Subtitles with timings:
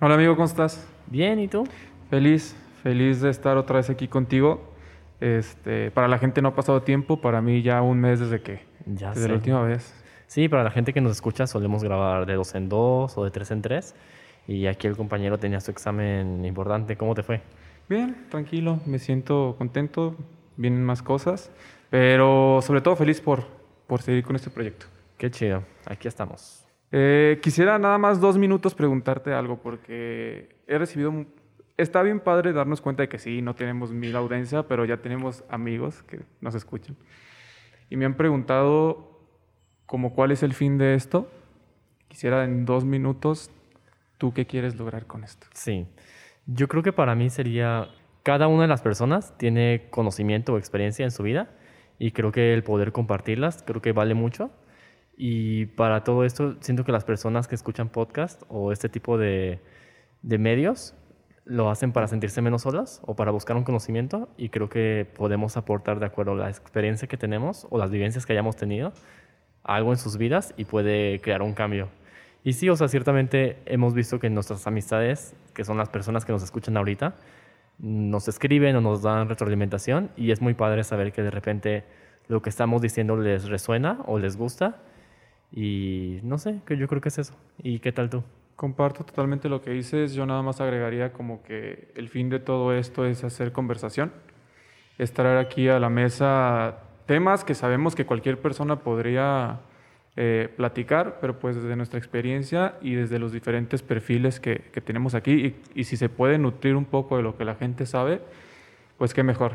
[0.00, 0.86] Hola amigo, ¿cómo estás?
[1.06, 1.66] Bien, ¿y tú?
[2.08, 4.72] Feliz, feliz de estar otra vez aquí contigo.
[5.20, 8.60] Este, para la gente no ha pasado tiempo, para mí ya un mes desde que,
[8.86, 9.28] Ya desde sé.
[9.28, 9.94] la última vez.
[10.26, 13.30] Sí, para la gente que nos escucha solemos grabar de dos en dos o de
[13.30, 13.94] tres en tres.
[14.46, 16.96] Y aquí el compañero tenía su examen importante.
[16.96, 17.42] ¿Cómo te fue?
[17.88, 20.16] Bien, tranquilo, me siento contento,
[20.56, 21.50] vienen más cosas,
[21.90, 23.44] pero sobre todo feliz por,
[23.86, 24.86] por seguir con este proyecto.
[25.18, 25.62] Qué chido.
[25.84, 26.59] Aquí estamos.
[26.92, 31.26] Eh, quisiera nada más dos minutos preguntarte algo, porque he recibido...
[31.76, 35.44] Está bien padre darnos cuenta de que sí, no tenemos mil audiencia, pero ya tenemos
[35.48, 36.96] amigos que nos escuchan.
[37.88, 39.18] Y me han preguntado
[39.86, 41.30] como cuál es el fin de esto.
[42.08, 43.50] Quisiera en dos minutos,
[44.18, 45.46] ¿tú qué quieres lograr con esto?
[45.54, 45.86] Sí.
[46.46, 47.88] Yo creo que para mí sería...
[48.22, 51.48] Cada una de las personas tiene conocimiento o experiencia en su vida
[51.98, 54.50] y creo que el poder compartirlas creo que vale mucho.
[55.22, 59.60] Y para todo esto siento que las personas que escuchan podcast o este tipo de,
[60.22, 60.94] de medios
[61.44, 65.58] lo hacen para sentirse menos solas o para buscar un conocimiento y creo que podemos
[65.58, 68.94] aportar de acuerdo a la experiencia que tenemos o las vivencias que hayamos tenido
[69.62, 71.90] algo en sus vidas y puede crear un cambio.
[72.42, 76.32] Y sí, o sea, ciertamente hemos visto que nuestras amistades, que son las personas que
[76.32, 77.16] nos escuchan ahorita,
[77.78, 81.84] nos escriben o nos dan retroalimentación y es muy padre saber que de repente
[82.26, 84.80] lo que estamos diciendo les resuena o les gusta
[85.52, 87.34] y no sé, que yo creo que es eso.
[87.62, 88.22] ¿Y qué tal tú?
[88.56, 90.14] Comparto totalmente lo que dices.
[90.14, 94.12] Yo nada más agregaría como que el fin de todo esto es hacer conversación,
[94.98, 99.60] es traer aquí a la mesa temas que sabemos que cualquier persona podría
[100.16, 105.14] eh, platicar, pero pues desde nuestra experiencia y desde los diferentes perfiles que, que tenemos
[105.14, 108.20] aquí y, y si se puede nutrir un poco de lo que la gente sabe,
[108.98, 109.54] pues qué mejor.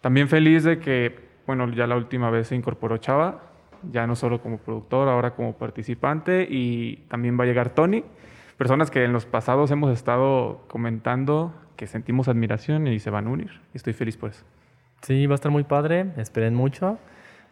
[0.00, 3.42] También feliz de que, bueno, ya la última vez se incorporó Chava,
[3.90, 8.04] ya no solo como productor, ahora como participante y también va a llegar Tony,
[8.56, 13.30] personas que en los pasados hemos estado comentando que sentimos admiración y se van a
[13.30, 13.60] unir.
[13.74, 14.44] Y estoy feliz por eso.
[15.02, 16.98] Sí, va a estar muy padre, esperen mucho.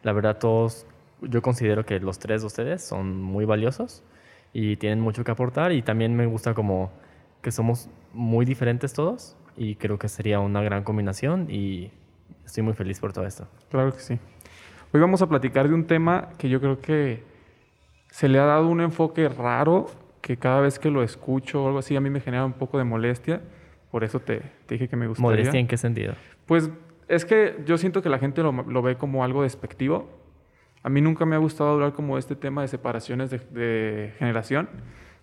[0.03, 0.87] La verdad, todos,
[1.21, 4.03] yo considero que los tres de ustedes son muy valiosos
[4.53, 6.91] y tienen mucho que aportar y también me gusta como
[7.43, 11.91] que somos muy diferentes todos y creo que sería una gran combinación y
[12.45, 13.47] estoy muy feliz por todo esto.
[13.71, 14.19] Claro que sí.
[14.95, 17.25] Hoy vamos a platicar de un tema que yo creo que
[18.13, 19.87] se le ha dado un enfoque raro
[20.21, 22.79] que cada vez que lo escucho o algo así a mí me genera un poco
[22.79, 23.41] de molestia.
[23.91, 25.31] Por eso te, te dije que me gustaría.
[25.31, 26.15] ¿Modestia en qué sentido?
[26.47, 26.71] Pues
[27.09, 30.09] es que yo siento que la gente lo, lo ve como algo despectivo.
[30.85, 34.69] A mí nunca me ha gustado hablar como este tema de separaciones de, de generación,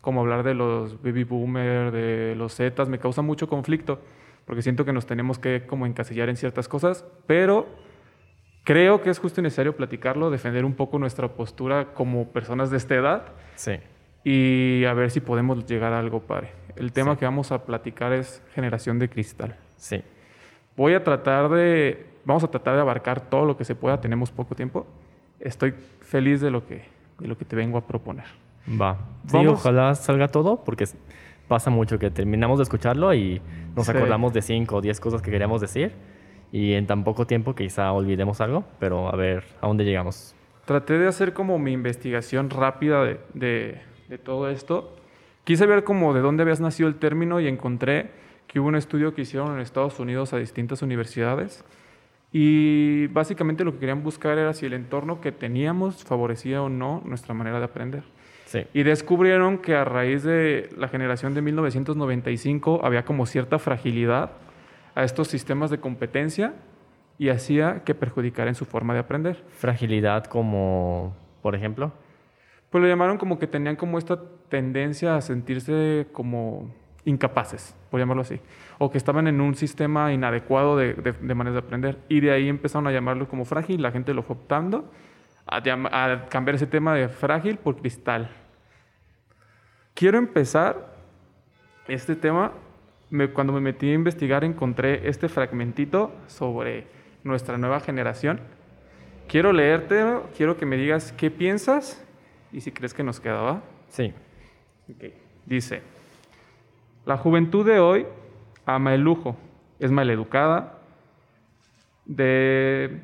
[0.01, 4.01] como hablar de los baby boomers, de los zetas, me causa mucho conflicto,
[4.43, 7.69] porque siento que nos tenemos que como encasillar en ciertas cosas, pero
[8.63, 12.77] creo que es justo y necesario platicarlo, defender un poco nuestra postura como personas de
[12.77, 13.23] esta edad
[13.55, 13.73] Sí.
[14.23, 16.51] y a ver si podemos llegar a algo padre.
[16.75, 17.19] El tema Sí.
[17.19, 19.55] que vamos a platicar es generación de cristal.
[19.77, 20.03] Sí.
[20.77, 24.31] Voy a tratar de, vamos a tratar de abarcar todo lo que se pueda, tenemos
[24.31, 24.85] poco tiempo.
[25.39, 26.83] Estoy feliz de lo que,
[27.19, 28.25] de lo que te vengo a proponer.
[28.79, 28.97] Va.
[29.25, 30.85] Sí, Vamos- ojalá salga todo porque
[31.47, 33.41] pasa mucho que terminamos de escucharlo y
[33.75, 33.91] nos Sí.
[33.91, 35.91] acordamos de cinco o diez cosas que queríamos decir
[36.51, 40.35] y en tan poco tiempo quizá olvidemos algo, pero a ver a dónde llegamos.
[40.65, 44.95] Traté de hacer como mi investigación rápida de, de- de todo esto.
[45.43, 48.11] Quise ver como de dónde habías nacido el término y encontré
[48.47, 51.63] que hubo un estudio que hicieron en Estados Unidos a distintas universidades
[52.33, 57.01] y básicamente lo que querían buscar era si el entorno que teníamos favorecía o no
[57.05, 58.03] nuestra manera de aprender.
[58.45, 58.59] Sí.
[58.73, 64.31] Y descubrieron que a raíz de la generación de 1995 había como cierta fragilidad
[64.95, 66.53] a estos sistemas de competencia
[67.17, 69.43] y hacía que perjudicaran su forma de aprender.
[69.49, 71.91] Fragilidad como, por ejemplo.
[72.69, 74.19] Pues lo llamaron como que tenían como esta
[74.49, 78.39] tendencia a sentirse como incapaces, por llamarlo así,
[78.77, 81.99] o que estaban en un sistema inadecuado de, de, de maneras de aprender.
[82.07, 84.89] Y de ahí empezaron a llamarlo como frágil, la gente lo fue optando
[85.45, 88.29] a, a cambiar ese tema de frágil por cristal.
[89.93, 90.95] Quiero empezar
[91.87, 92.53] este tema,
[93.11, 96.87] me- cuando me metí a investigar encontré este fragmentito sobre
[97.23, 98.39] nuestra nueva generación.
[99.27, 100.03] Quiero leerte,
[100.35, 102.03] quiero que me digas qué piensas
[102.51, 103.61] y si crees que nos queda, ¿va?
[103.89, 104.13] Sí.
[104.89, 105.11] Ok.
[105.45, 105.81] Dice,
[107.05, 108.05] la juventud de hoy
[108.65, 109.37] ama el lujo,
[109.79, 110.77] es maleducada,
[112.05, 112.99] de-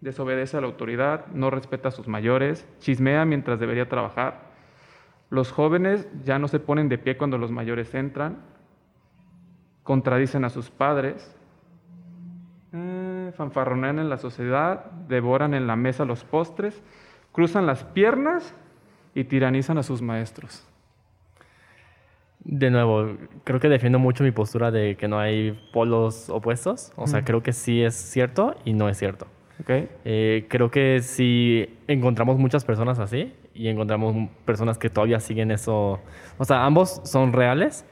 [0.00, 4.48] desobedece a la autoridad, no respeta a sus mayores, chismea mientras debería trabajar.
[5.30, 8.38] Los jóvenes ya no se ponen de pie cuando los mayores entran,
[9.88, 11.34] contradicen a sus padres,
[12.74, 16.82] eh, fanfarronean en la sociedad, devoran en la mesa los postres,
[17.32, 18.54] cruzan las piernas
[19.14, 20.68] y tiranizan a sus maestros.
[22.40, 26.92] De nuevo, creo que defiendo mucho mi postura de que no hay polos opuestos.
[26.96, 29.26] O sea, creo que sí es cierto y no es cierto.
[29.62, 29.88] Okay.
[30.04, 35.98] Eh, creo que si encontramos muchas personas así y encontramos personas que todavía siguen eso,
[36.36, 37.86] o sea, ambos son reales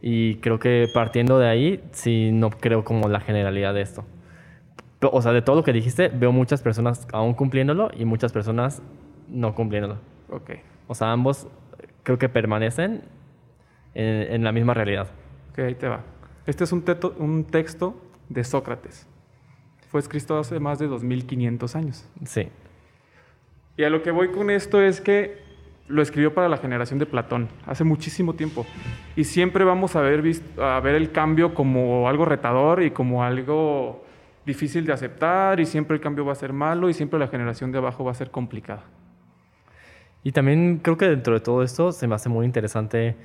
[0.00, 4.04] y creo que partiendo de ahí, sí no creo como la generalidad de esto.
[5.00, 8.82] O sea, de todo lo que dijiste, veo muchas personas aún cumpliéndolo y muchas personas
[9.28, 9.98] no cumpliéndolo.
[10.30, 10.50] Ok.
[10.88, 11.48] O sea, ambos
[12.02, 13.02] creo que permanecen
[13.94, 15.08] en, en la misma realidad.
[15.50, 16.02] Ok, ahí te va.
[16.46, 19.06] Este es un, teto, un texto de Sócrates.
[19.88, 22.08] Fue escrito hace más de 2500 años.
[22.24, 22.48] Sí.
[23.76, 25.45] Y a lo que voy con esto es que
[25.88, 28.66] lo escribió para la generación de Platón, hace muchísimo tiempo.
[29.14, 34.04] Y siempre vamos a ver, el cambio como algo retador y como algo
[34.44, 37.72] difícil de aceptar, y siempre el cambio va a ser malo, y siempre la generación
[37.72, 38.84] de abajo va a ser complicada.
[40.22, 43.16] Y también creo que dentro de todo esto se me hace muy interesante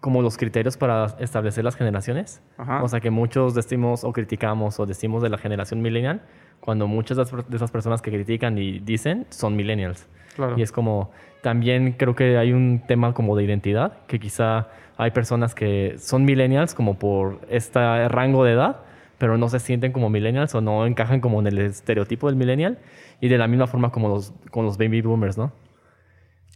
[0.00, 2.42] como los criterios para establecer las generaciones.
[2.56, 2.82] Ajá.
[2.82, 6.22] O sea, que muchos decimos o criticamos o decimos de la generación millennial,
[6.60, 10.08] cuando muchas de esas personas que critican y dicen son millennials.
[10.36, 10.58] Claro.
[10.58, 11.10] Y es como,
[11.42, 16.24] también creo que hay un tema como de identidad, que quizá hay personas que son
[16.24, 18.80] millennials como por este rango de edad,
[19.18, 22.78] pero no se sienten como millennials o no encajan como en el estereotipo del millennial,
[23.20, 25.52] y de la misma forma como los, con los baby boomers, ¿no?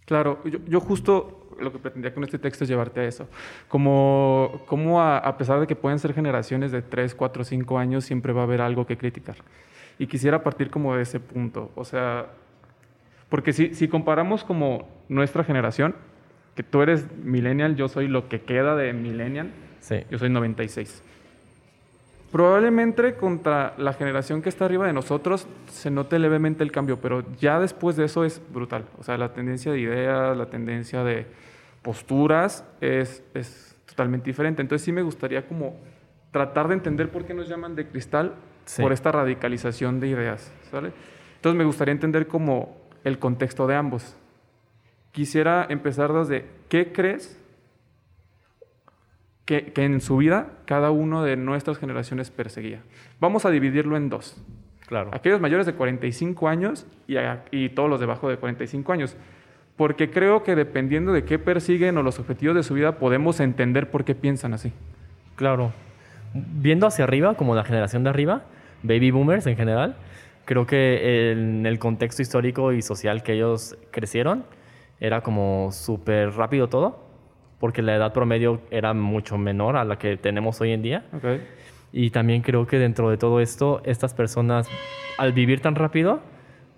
[0.05, 3.29] Claro, yo, yo justo lo que pretendía con este texto es llevarte a eso.
[3.69, 8.05] Como, como a, a, pesar de que pueden ser generaciones de 3, 4, 5 años,
[8.05, 9.37] siempre va a haber algo que criticar.
[9.99, 11.71] Y quisiera partir como de ese punto.
[11.77, 12.27] O sea,
[13.29, 15.95] porque si, si comparamos como nuestra generación,
[16.55, 20.05] que tú eres millennial, yo soy lo que queda de millennial, sí.
[20.11, 21.03] yo soy 96.
[22.35, 27.25] Probablemente contra la generación que está arriba de nosotros se note levemente el cambio, pero
[27.37, 28.87] ya después de eso es brutal.
[28.99, 31.29] O sea, la tendencia de ideas, la tendencia de
[31.83, 34.63] posturas es, es totalmente diferente.
[34.63, 35.77] Entonces sí me gustaría como
[36.33, 38.35] tratar de entender por qué nos llaman de cristal
[38.65, 38.83] sí.
[38.83, 40.53] por esta radicalización de ideas.
[40.73, 40.91] ¿sale?
[41.37, 44.17] Entonces me gustaría entender como el contexto de ambos.
[45.13, 47.41] Quisiera empezar desde qué crees
[49.45, 52.81] que, que, en su vida cada uno de nuestras generaciones perseguía.
[53.21, 54.43] Vamos a dividirlo en dos.
[54.87, 55.11] Claro.
[55.13, 59.17] Aquellos mayores de 45 años y, a, y todos los debajo de 45 años.
[59.77, 63.91] Porque creo que dependiendo de qué persiguen o los objetivos de su vida, podemos entender
[63.91, 64.73] por qué piensan así.
[65.37, 65.73] Claro.
[66.33, 68.43] Viendo hacia arriba, como la generación de arriba,
[68.83, 69.97] baby boomers en general,
[70.45, 74.45] creo que en el contexto histórico y social que ellos crecieron,
[75.01, 77.04] era como súper rápido todo
[77.65, 81.07] porque la edad promedio era mucho menor a la que tenemos hoy en día.
[81.17, 81.43] Okay.
[81.95, 84.69] Y también creo que dentro de todo esto, estas personas,
[85.17, 86.21] al vivir tan rápido,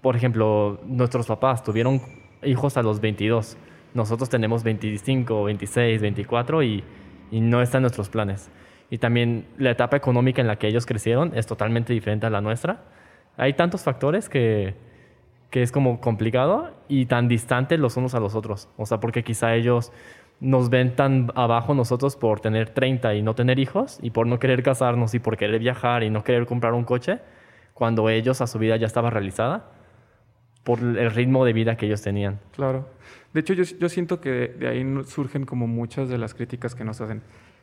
[0.00, 2.00] por ejemplo, nuestros papás tuvieron
[2.44, 3.56] hijos a los 22,
[3.94, 6.84] nosotros tenemos 25, 26, 24 y,
[7.32, 8.48] y no está en nuestros planes.
[8.88, 12.40] Y también la etapa económica en la que ellos crecieron es totalmente diferente a la
[12.40, 12.84] nuestra.
[13.36, 14.76] Hay tantos factores que,
[15.50, 18.68] que es como complicado y tan distantes los unos a los otros.
[18.76, 19.90] O sea, porque quizá ellos
[20.40, 24.38] nos ven tan abajo nosotros por tener 30 y no tener hijos y por no
[24.38, 27.20] querer casarnos y por querer viajar y no querer comprar un coche,
[27.72, 29.70] cuando ellos a su vida ya estaba realizada
[30.64, 32.40] por el ritmo de vida que ellos tenían.
[32.52, 32.88] Claro.
[33.32, 36.84] De hecho, yo, yo siento que de ahí surgen como muchas de las críticas que
[36.84, 37.22] nos hacen.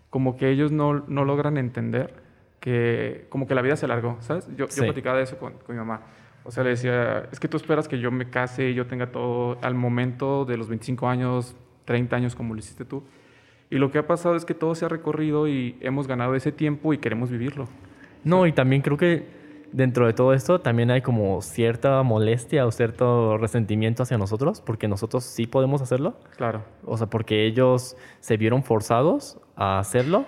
[0.09, 2.13] Como que ellos no, no logran entender
[2.59, 4.47] que como que la vida se alargó, ¿sabes?
[4.55, 4.77] Yo, Sí.
[4.79, 6.01] yo platicaba de eso con, con mi mamá.
[6.45, 9.11] O sea, le decía, es que tú esperas que yo me case y yo tenga
[9.11, 13.03] todo al momento de los 25 años, 30 años como lo hiciste tú.
[13.69, 16.51] Y lo que ha pasado es que todo se ha recorrido y hemos ganado ese
[16.51, 17.67] tiempo y queremos vivirlo.
[18.23, 19.25] No, y también creo que
[19.71, 24.87] dentro de todo esto también hay como cierta molestia o cierto resentimiento hacia nosotros, porque
[24.87, 26.15] nosotros sí podemos hacerlo.
[26.37, 26.61] Claro.
[26.85, 30.25] O sea, porque ellos se vieron forzados a hacerlo,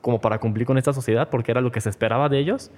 [0.00, 2.70] como para cumplir con esta sociedad, porque era lo que se esperaba de ellos.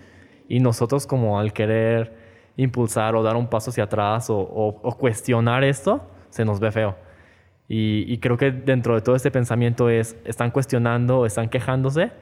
[0.48, 2.12] Y nosotros como al querer
[2.56, 6.72] impulsar o dar un paso hacia atrás o, o- o cuestionar esto, se nos ve
[6.72, 6.96] feo.
[7.68, 12.12] Y, y creo que dentro de todo este pensamiento es, están cuestionando, están quejándose,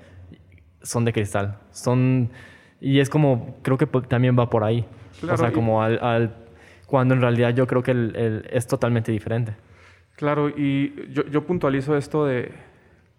[0.82, 1.58] son de cristal.
[1.70, 2.30] Son,
[2.80, 4.84] y es como, creo que también va por ahí.
[5.20, 6.34] Claro, o sea, como al, al-
[6.86, 9.54] cuando en realidad yo creo que el- el- es totalmente diferente.
[10.16, 12.52] Claro, y yo, yo puntualizo esto de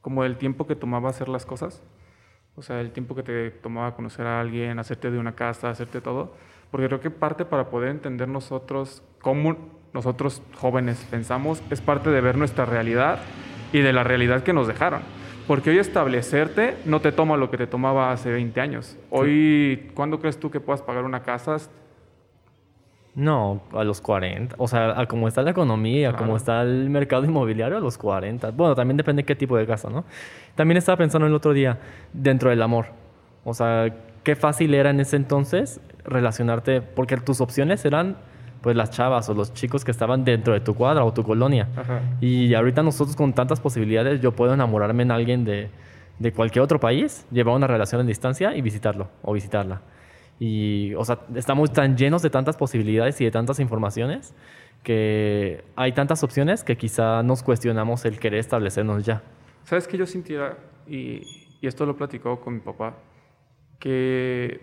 [0.02, 1.84] como el tiempo que tomaba hacer las cosas.
[2.56, 6.02] O sea, el tiempo que te tomaba conocer a alguien, hacerte de una casa, hacerte
[6.02, 6.36] todo.
[6.70, 12.22] Porque creo que parte para poder entender nosotros cómo nosotros jóvenes pensamos es parte de
[12.22, 13.20] ver nuestra realidad
[13.74, 15.02] y de la realidad que nos dejaron.
[15.48, 18.98] Porque hoy establecerte no te toma lo que te tomaba hace 20 años.
[19.10, 21.58] Hoy, ¿cuándo crees tú que puedas pagar una casa?
[23.14, 24.56] No, a los 40.
[24.58, 27.98] O sea, a cómo está la economía, a cómo está el mercado inmobiliario, a los
[27.98, 28.52] 40.
[28.52, 30.06] Bueno, también depende de qué tipo de casa, ¿no?
[30.56, 31.80] También estaba pensando el otro día,
[32.14, 32.86] dentro del amor.
[33.44, 33.94] O sea,
[34.24, 38.16] qué fácil era en ese entonces relacionarte, porque tus opciones eran
[38.62, 41.68] pues las chavas o los chicos que estaban dentro de tu cuadra o tu colonia.
[41.76, 42.02] Ajá.
[42.22, 45.70] Y ahorita nosotros con tantas posibilidades, yo puedo enamorarme en alguien de,
[46.20, 49.82] de cualquier otro país, llevar una relación en distancia y visitarlo o visitarla.
[50.40, 54.34] Y, o sea, estamos tan llenos de tantas posibilidades y de tantas informaciones
[54.84, 59.22] que hay tantas opciones que quizá nos cuestionamos el querer establecernos ya.
[59.64, 60.58] ¿Sabes qué yo sintiera?
[60.88, 61.22] Y,
[61.62, 62.96] y esto lo he platicado con mi papá,
[63.80, 64.62] que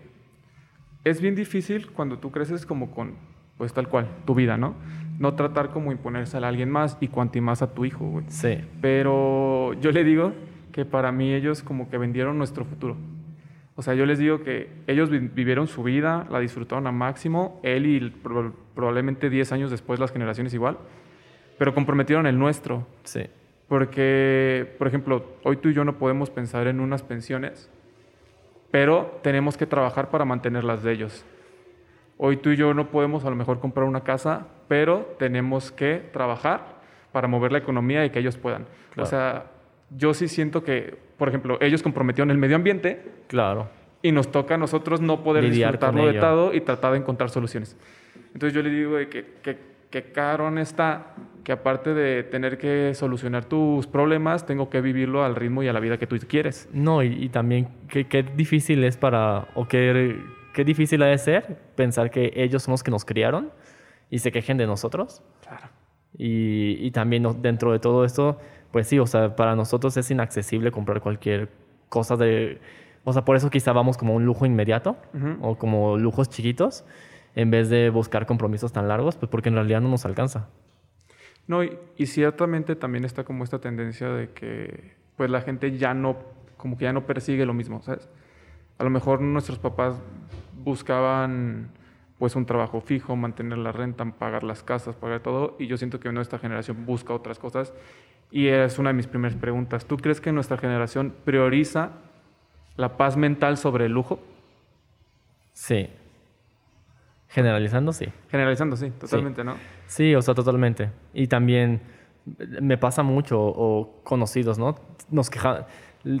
[1.05, 3.15] es bien difícil cuando tú creces como con,
[3.59, 4.73] pues tal cual, tu vida, ¿no?
[5.19, 8.25] No tratar como imponerse a alguien más y cuanti más a tu hijo, güey.
[8.29, 10.33] Sí, Pero yo le digo
[10.71, 12.95] que para mí ellos como que vendieron nuestro futuro.
[13.75, 17.59] O sea, yo les digo que ellos vi- vivieron su vida, la disfrutaron al máximo,
[17.63, 18.09] él y
[18.73, 20.77] probablemente 10 años después las generaciones igual,
[21.57, 22.87] pero comprometieron el nuestro.
[23.03, 23.25] sí,
[23.67, 27.69] Porque, por ejemplo, hoy tú y yo no podemos pensar en unas pensiones,
[28.71, 31.25] pero tenemos que trabajar para mantenerlas de ellos.
[32.21, 36.03] Hoy tú y yo no podemos a lo mejor comprar una casa, pero tenemos que
[36.11, 36.75] trabajar
[37.13, 38.65] para mover la economía y que ellos puedan.
[38.93, 39.07] Claro.
[39.07, 39.45] O sea,
[39.95, 43.69] yo sí siento que, por ejemplo, ellos comprometieron el medio ambiente claro.
[44.01, 47.29] y nos toca a nosotros no poder Lidiar disfrutarlo de todo y tratar de encontrar
[47.29, 47.77] soluciones.
[48.33, 49.57] Entonces yo le digo de que, que,
[49.89, 55.37] que carón está que aparte de tener que solucionar tus problemas, tengo que vivirlo al
[55.37, 56.67] ritmo y a la vida que tú quieres.
[56.73, 60.17] No, y, y también qué difícil es para, o qué,
[60.59, 63.49] qué difícil ha de ser pensar que ellos son los que nos criaron
[64.09, 65.23] y se quejen de nosotros.
[65.41, 65.67] Claro.
[66.17, 68.37] Y, y también dentro de todo esto,
[68.71, 71.47] pues sí, o sea, para nosotros es inaccesible comprar cualquier
[71.87, 72.59] cosa de...
[73.05, 75.37] O sea, por eso quizá vamos como un lujo inmediato Ujú.
[75.41, 76.83] o como lujos chiquitos
[77.35, 80.49] en vez de buscar compromisos tan largos, pues porque en realidad no nos alcanza.
[81.47, 85.93] No, y, y ciertamente también está como esta tendencia de que pues la gente ya
[85.93, 86.17] no,
[86.57, 88.09] como que ya no persigue lo mismo, ¿sabes?
[88.77, 89.95] A lo mejor nuestros papás
[90.63, 91.69] buscaban
[92.17, 95.99] pues un trabajo fijo, mantener la renta, pagar las casas, pagar todo, y yo siento
[96.01, 97.73] que nuestra generación busca otras cosas.
[98.29, 99.85] Y es una de mis primeras preguntas.
[99.85, 101.91] ¿Tú crees que nuestra generación prioriza
[102.75, 104.19] la paz mental sobre el lujo?
[105.53, 105.89] Sí.
[107.29, 108.07] Generalizando, sí.
[108.29, 109.55] Generalizando, sí, totalmente, ¿no?
[109.87, 110.89] Sí, o sea, totalmente.
[111.13, 111.79] Y también
[112.61, 114.75] me pasa mucho, o conocidos, ¿no?
[115.09, 115.67] Nos queja,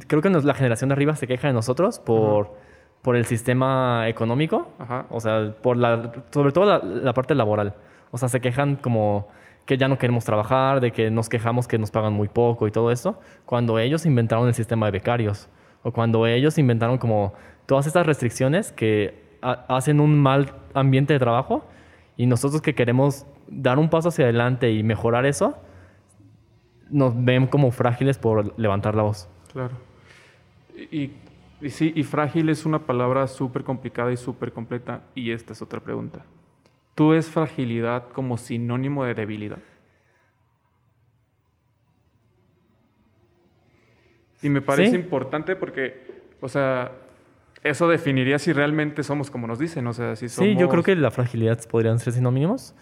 [0.07, 2.55] creo que nos- la generación de arriba se queja de nosotros por,
[3.01, 5.05] por el sistema económico, Ajá.
[5.09, 7.73] o sea, por la, sobre todo la, la parte laboral.
[8.11, 9.27] O sea, se quejan como
[9.65, 12.71] que ya no queremos trabajar, de que nos quejamos que nos pagan muy poco y
[12.71, 15.47] todo eso, cuando ellos inventaron el sistema de becarios,
[15.83, 17.33] o cuando ellos inventaron como
[17.67, 21.63] todas estas restricciones que ha- hacen un mal ambiente de trabajo
[22.17, 25.57] y nosotros que queremos dar un paso hacia adelante y mejorar eso,
[26.89, 29.29] nos ven como frágiles por levantar la voz.
[29.53, 29.75] Claro.
[30.91, 31.11] Y,
[31.61, 35.03] y sí, y frágil es una palabra súper complicada y súper completa.
[35.15, 36.25] Y esta es otra pregunta.
[36.95, 39.59] ¿Tú ves fragilidad como sinónimo de debilidad?
[44.41, 44.95] Y me parece Sí.
[44.95, 46.91] importante porque, o sea,
[47.63, 49.85] eso definiría si realmente somos como nos dicen.
[49.87, 50.49] O sea, si somos...
[50.49, 52.73] Sí, yo creo que la fragilidad podrían ser sinónimos,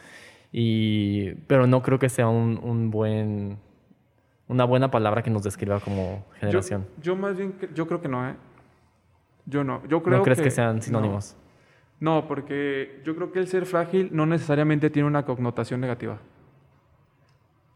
[0.51, 3.57] y, pero no creo que sea un, un buen,
[4.47, 6.85] una buena palabra que nos describa como Yo, generación.
[7.01, 8.35] yo más bien, yo creo que no, ¿eh?
[9.47, 9.81] Yo no.
[9.87, 11.35] Yo creo ¿No crees que, que sean sinónimos?
[11.99, 16.19] No, porque yo creo que el ser frágil no necesariamente tiene una connotación negativa.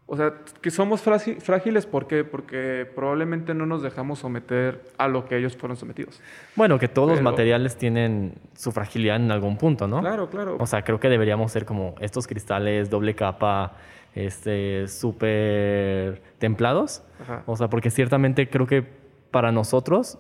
[0.06, 2.26] O sea, que somos frágiles, ¿por qué?
[2.26, 6.20] Porque probablemente no nos dejamos someter a lo que ellos fueron sometidos.
[6.58, 10.02] Bueno, que todos los materiales tienen su fragilidad en algún punto, ¿no?
[10.02, 10.58] Claro, claro.
[10.60, 13.78] O sea, creo que deberíamos ser como estos cristales doble capa,
[14.14, 17.04] este, súper templados.
[17.22, 17.44] Ajá.
[17.46, 18.86] O sea, porque ciertamente creo que
[19.32, 20.20] para nosotros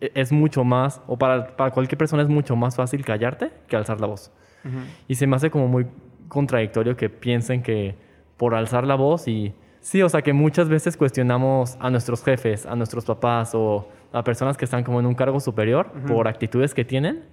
[0.00, 4.00] es mucho más, o para, para cualquier persona es mucho más fácil callarte que alzar
[4.00, 4.32] la voz.
[5.08, 5.86] Y se me hace como muy
[6.28, 7.96] contradictorio que piensen que
[8.36, 9.54] por alzar la voz y...
[9.80, 14.22] Sí, o sea, que muchas veces cuestionamos a nuestros jefes, a nuestros papás o a
[14.22, 17.24] personas que están como en un cargo superior por actitudes que tienen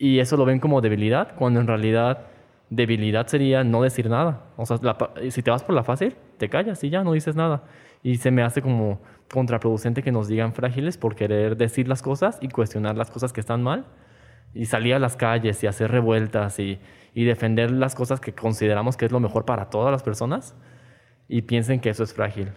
[0.00, 2.26] y eso lo ven como debilidad, cuando en realidad
[2.70, 4.46] debilidad sería no decir nada.
[4.56, 4.96] O sea, la
[5.28, 7.64] si te vas por la fácil, te callas y ya no dices nada.
[8.02, 12.38] Y se me hace como contraproducente que nos digan frágiles por querer decir las cosas
[12.40, 13.86] y cuestionar las cosas que están mal
[14.54, 16.80] y salir a las calles y hacer revueltas y,
[17.14, 20.54] y defender las cosas que consideramos que es lo mejor para todas las personas
[21.28, 22.48] y piensen que eso es frágil.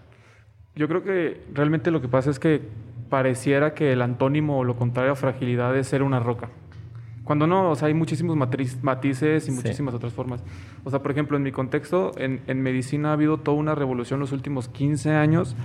[0.75, 2.61] Yo creo que realmente lo que pasa es que
[3.09, 6.49] pareciera que el antónimo o lo contrario a fragilidad es ser una roca.
[7.23, 9.55] Cuando no, o sea, hay muchísimos matriz- matices y Sí.
[9.55, 10.43] muchísimas otras formas.
[10.83, 14.19] O sea, por ejemplo, en mi contexto, en, en medicina ha habido toda una revolución
[14.19, 15.55] los últimos 15 años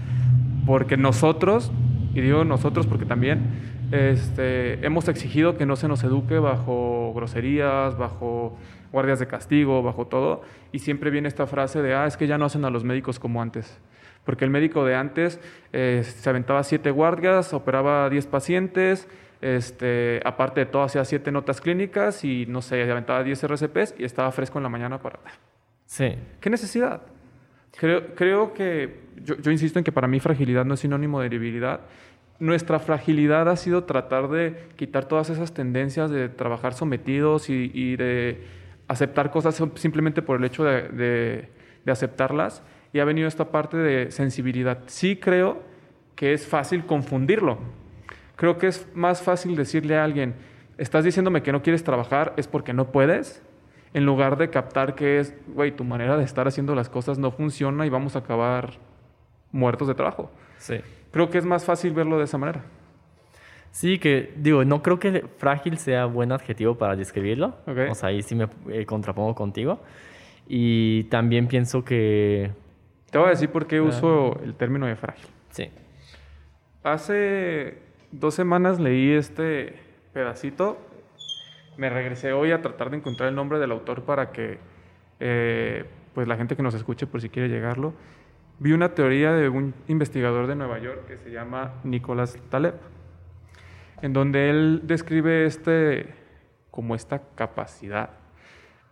[0.68, 1.72] porque nosotros,
[2.12, 7.96] y digo nosotros porque también, este, hemos exigido que no se nos eduque bajo groserías,
[7.96, 8.54] bajo
[8.92, 12.36] guardias de castigo, bajo todo, y siempre viene esta frase de, ah, es que ya
[12.36, 13.80] no hacen a los médicos como antes.
[14.26, 15.40] Porque el médico de antes
[15.72, 19.08] eh, se aventaba siete guardias, operaba 10 pacientes,
[19.40, 24.04] este, aparte de todo hacía siete notas clínicas y no sé, aventaba 10 RCPs y
[24.04, 25.18] estaba fresco en la mañana para...
[25.86, 26.14] Sí.
[26.42, 27.00] ¿Qué necesidad?
[27.78, 31.28] Creo, creo que, yo, yo insisto en que para mí fragilidad no es sinónimo de
[31.28, 31.82] debilidad.
[32.40, 37.96] Nuestra fragilidad ha sido tratar de quitar todas esas tendencias de trabajar sometidos y, y
[37.96, 38.42] de
[38.88, 41.48] aceptar cosas sim- simplemente por el hecho de, de-
[41.84, 42.62] de aceptarlas.
[42.92, 44.78] Y ha venido esta parte de sensibilidad.
[44.86, 45.62] Sí creo
[46.16, 47.58] que es fácil confundirlo.
[48.34, 50.34] Creo que es más fácil decirle a alguien,
[50.78, 53.42] estás diciéndome que no quieres trabajar, es porque no puedes,
[53.94, 57.30] en lugar de captar que es, güey, tu manera de estar haciendo las cosas no
[57.30, 58.74] funciona y vamos a acabar
[59.52, 60.30] muertos de trabajo.
[60.58, 60.76] Sí.
[61.10, 62.64] Creo que es más fácil verlo de esa manera.
[63.70, 67.56] Sí, que digo, no creo que frágil sea buen adjetivo para describirlo.
[67.66, 67.78] Ok.
[67.90, 69.80] O sea, ahí sí me eh, contrapongo contigo.
[70.46, 72.50] Y también pienso que...
[73.10, 75.26] Te voy a decir por qué uso el término de frágil.
[75.50, 75.70] Sí.
[76.82, 77.78] Hace
[78.10, 79.76] dos semanas leí este
[80.12, 80.78] pedacito.
[81.78, 84.58] Me regresé hoy a tratar de encontrar el nombre del autor para que
[85.20, 87.94] eh, pues la gente que nos escuche por si quiere llegarlo.
[88.58, 92.74] Vi una teoría de un investigador de Nueva York que se llama Nicolás Taleb,
[94.02, 96.12] en donde él describe este
[96.72, 98.10] como esta capacidad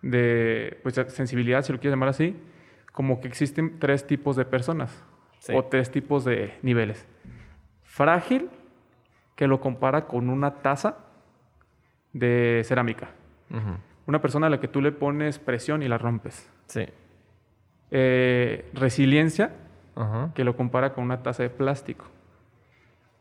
[0.02, 2.36] de pues, sensibilidad, si lo quieres llamar así,
[2.92, 5.04] como que existen tres tipos de personas
[5.40, 5.52] Sí.
[5.56, 7.04] o tres tipos de niveles.
[7.82, 8.48] Frágil,
[9.34, 11.05] que lo compara con una taza
[12.12, 13.10] de cerámica.
[14.06, 16.50] Una persona a la que tú le pones presión y la rompes.
[16.66, 16.86] Sí.
[17.90, 19.52] Eh, resiliencia,
[20.34, 22.06] que lo compara con una taza de plástico.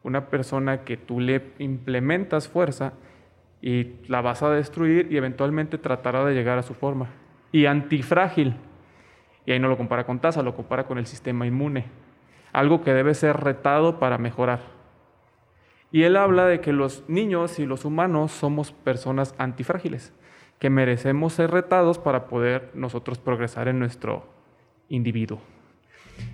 [0.04, 2.94] Una persona que tú le implementas fuerza
[3.62, 7.08] y la vas a destruir y eventualmente tratará de llegar a su forma.
[7.52, 8.56] Y antifrágil,
[9.45, 11.86] y ahí no lo compara con taza, lo compara con el sistema inmune.
[12.52, 14.74] Algo que debe ser retado para mejorar.
[15.95, 20.12] Y él habla de que los niños y los humanos somos personas antifrágiles,
[20.60, 24.27] que merecemos ser retados para poder nosotros progresar en nuestro
[24.89, 25.39] individuo.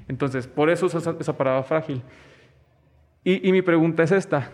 [0.07, 2.01] Entonces, por eso esa, esa palabra frágil.
[3.23, 4.49] Y, y mi pregunta es esta.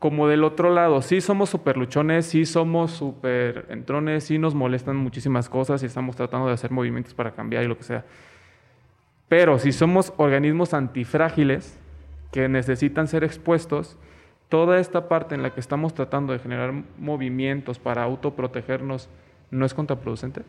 [0.00, 4.96] Como del otro lado, sí somos súper luchones, sí somos súper entrones, sí nos molestan
[4.96, 8.04] muchísimas cosas y estamos tratando de hacer movimientos para cambiar y lo que sea.
[9.28, 11.78] Pero si somos organismos antifrágiles
[12.32, 13.96] que necesitan ser expuestos,
[14.48, 19.08] toda esta parte en la que estamos tratando de generar movimientos para autoprotegernos,
[19.50, 20.42] ¿no es contraproducente?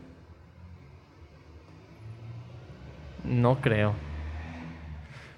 [3.24, 3.94] No creo.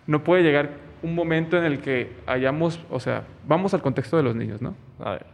[0.08, 0.72] no puede llegar
[1.04, 4.76] un momento en el que hayamos, o sea, vamos al contexto de los niños, ¿no?
[5.00, 5.26] A ver.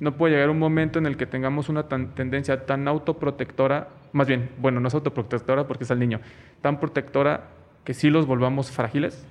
[0.00, 4.28] No puede llegar un momento en el que tengamos una tan- tendencia tan autoprotectora, más
[4.28, 6.20] bien, bueno, no es autoprotectora porque es al niño,
[6.62, 7.48] tan protectora
[7.84, 9.26] que sí los volvamos frágiles.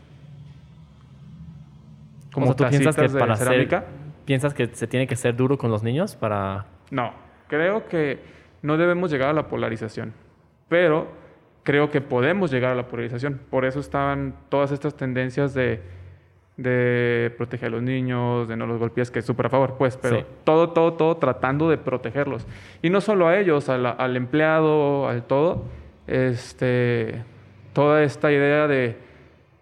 [2.43, 3.79] O sea, ¿tú piensas que de para cerámica.
[3.81, 3.87] ser...
[4.25, 6.65] ¿Piensas que se tiene que ser duro con los niños para...
[6.91, 7.13] No,
[7.47, 8.19] creo que
[8.61, 10.13] no debemos llegar a la polarización,
[10.67, 11.07] pero
[11.63, 13.39] creo que podemos llegar a la polarización.
[13.49, 15.81] Por eso estaban todas estas tendencias de,
[16.57, 19.95] de proteger a los niños, de no los golpees, que es súper a favor, pues,
[19.97, 20.25] pero Sí.
[20.43, 22.45] todo, todo, todo tratando de protegerlos.
[22.81, 25.63] Y no solo a ellos, a la- al empleado, al todo,
[26.07, 27.23] este,
[27.73, 28.97] toda esta idea de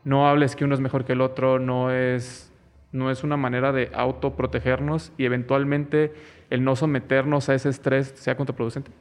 [0.03, 2.51] no hables que uno es mejor que el otro, no es,
[2.95, 6.13] no es una manera de autoprotegernos y eventualmente
[6.49, 8.91] el no someternos a ese estrés sea contraproducente.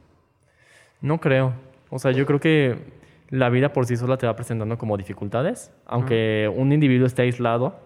[1.00, 1.54] No creo.
[1.90, 2.76] O sea, yo creo que
[3.30, 5.72] la vida por sí sola te va presentando como dificultades.
[5.86, 7.80] Aunque un individuo esté aislado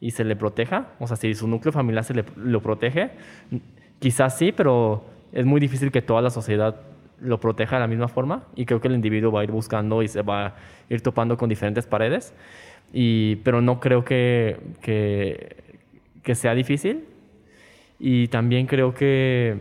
[0.00, 3.10] y se le proteja, o sea, si su núcleo familiar se le lo protege,
[4.00, 6.80] quizás sí, pero es muy difícil que toda la sociedad
[7.20, 10.02] lo proteja de la misma forma y creo que el individuo va a ir buscando
[10.02, 10.54] y se va a
[10.88, 12.34] ir topando con diferentes paredes.
[12.92, 14.58] Pero no creo que,
[16.34, 17.04] sea difícil.
[17.98, 19.56] Y también creo que...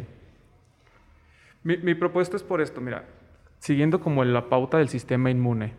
[1.63, 3.05] Mi, propuesta es por esto, mira,
[3.59, 5.73] siguiendo como la pauta del sistema inmune.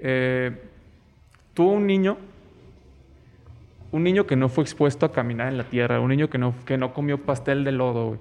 [0.00, 0.50] Eh,
[1.56, 2.18] un niño,
[3.92, 6.54] un niño que no fue expuesto a caminar en la tierra, un niño que no,
[6.66, 8.18] que no comió pastel de lodo,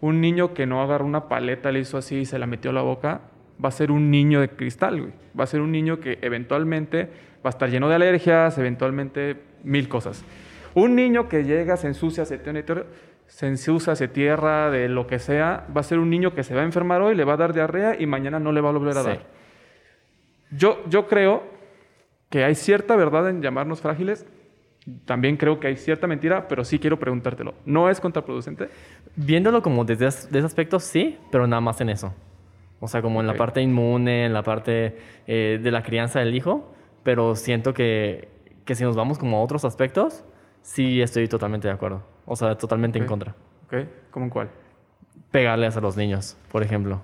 [0.00, 2.74] un niño que no agarró una paleta, le hizo así y se la metió a
[2.74, 3.20] la boca,
[3.62, 5.12] va a ser un niño de cristal, güey.
[5.38, 7.04] Va a ser un niño que eventualmente
[7.44, 10.24] va a estar lleno de alergias, eventualmente mil cosas.
[10.74, 12.64] Un niño que llega, se ensucia, se tiene
[13.26, 16.54] se ensucia, se tierra, de lo que sea, va a ser un niño que se
[16.54, 18.72] va a enfermar hoy, le va a dar diarrea y mañana no le va a
[18.72, 19.08] volver a Sí.
[19.08, 19.26] dar.
[20.50, 21.42] Yo, yo creo
[22.30, 24.26] que hay cierta verdad en llamarnos frágiles.
[25.04, 27.54] También creo que hay cierta mentira, pero sí quiero preguntártelo.
[27.64, 28.68] ¿No es contraproducente?
[29.16, 32.12] Viéndolo como desde es- de ese aspecto, sí, pero nada más en eso.
[32.84, 36.34] O sea, como en la parte inmune, en la parte eh, de la crianza del
[36.34, 38.28] hijo, pero siento que,
[38.64, 40.24] que si nos vamos como a otros aspectos,
[40.62, 42.02] sí estoy totalmente de acuerdo.
[42.26, 43.36] O sea, totalmente en contra.
[43.66, 43.86] ¿Ok?
[44.10, 44.50] ¿Cómo en cuál?
[45.30, 47.00] Pegarles a los niños, por ejemplo.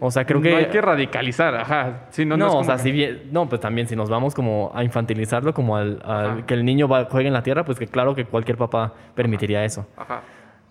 [0.00, 0.54] O sea, creo no que...
[0.54, 2.06] hay que radicalizar, ajá.
[2.10, 4.36] Sí, no, No, no, o sea, que- si bien, no, pues también si nos vamos
[4.36, 7.88] como a infantilizarlo, como al, que el niño va, juegue en la tierra, pues que
[7.88, 9.84] claro que cualquier papá permitiría eso.
[9.96, 10.22] Ajá.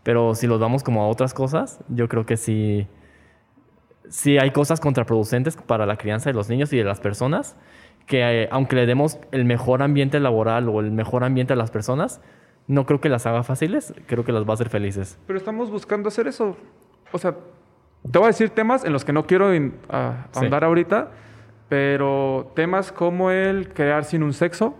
[0.03, 2.87] Pero si los vamos como a otras cosas, yo creo que sí,
[4.09, 7.55] sí hay cosas contraproducentes para la crianza de los niños y de las personas,
[8.05, 11.71] que eh, aunque le demos el mejor ambiente laboral o el mejor ambiente a las
[11.71, 12.21] personas,
[12.67, 15.17] no creo que las haga fáciles, creo que las va a hacer felices.
[15.27, 16.55] Pero estamos buscando hacer eso.
[17.11, 17.35] O sea,
[18.09, 20.39] te voy a decir temas en los que no quiero in- a- Sí.
[20.39, 21.11] ahondar ahorita,
[21.69, 24.75] pero temas como el crear sin un sexo,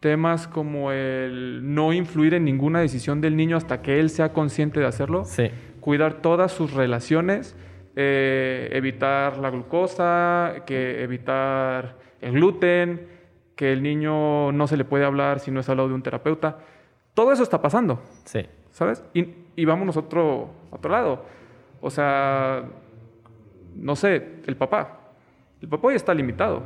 [0.00, 4.80] temas como el no influir en ninguna decisión del niño hasta que él sea consciente
[4.80, 5.44] de hacerlo, Sí,
[5.80, 7.54] cuidar todas sus relaciones,
[7.94, 13.08] eh, evitar la glucosa, que evitar el gluten,
[13.56, 16.58] que el niño no se le puede hablar si no es hablado de un terapeuta.
[17.14, 18.02] Todo eso está pasando.
[18.24, 19.04] sí, ¿sabes?
[19.12, 21.24] Y, y vámonos a otro, a otro lado.
[21.82, 22.64] O sea,
[23.76, 25.00] no sé, el papá.
[25.60, 26.62] El papá hoy está limitado.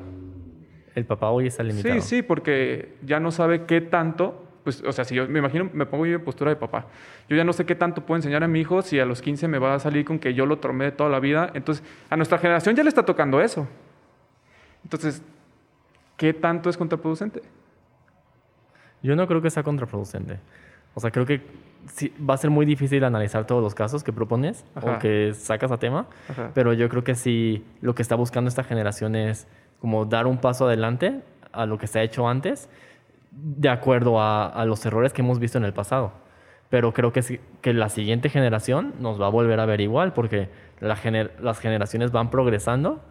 [0.95, 1.95] el papá hoy está limitado.
[1.95, 5.71] Sí, sí, porque ya no sabe qué tanto, pues, o sea, si yo me imagino,
[5.73, 6.87] me pongo yo en postura de papá.
[7.29, 9.47] Yo ya no sé qué tanto puedo enseñar a mi hijo si a los 15
[9.47, 11.53] me va a salir con que yo lo tromé toda la vida.
[11.55, 13.69] Entonces, a nuestra generación ya le está tocando eso.
[14.83, 15.23] Entonces,
[16.17, 17.43] ¿qué tanto es contraproducente?
[19.05, 20.41] Yo no creo que sea contraproducente.
[20.95, 21.43] O sea, creo que
[21.95, 24.97] sí, va a ser muy difícil analizar todos los casos que propones Ajá.
[24.97, 26.51] o que sacas a tema, Ajá.
[26.55, 29.47] pero yo creo que sí lo que está buscando esta generación es
[29.79, 32.69] como dar un paso adelante a lo que se ha hecho antes,
[33.37, 36.13] de acuerdo a, los errores que hemos visto en el pasado.
[36.71, 40.49] Pero creo que, que la siguiente generación nos va a volver a ver igual, porque
[40.81, 43.03] las generaciones van progresando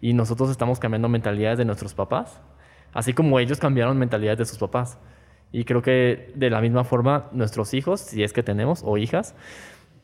[0.00, 2.40] y nosotros estamos cambiando mentalidades de nuestros papás,
[2.92, 4.98] así como ellos cambiaron mentalidades de sus papás.
[5.52, 9.34] Y creo que de la misma forma nuestros hijos, si es que tenemos, o hijas,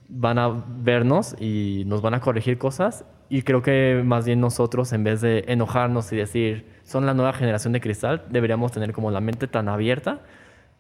[0.09, 3.05] van a vernos y nos van a corregir cosas.
[3.29, 7.33] Y creo que más bien nosotros, en vez de enojarnos y decir, son la nueva
[7.33, 10.21] generación de cristal, deberíamos tener como la mente tan abierta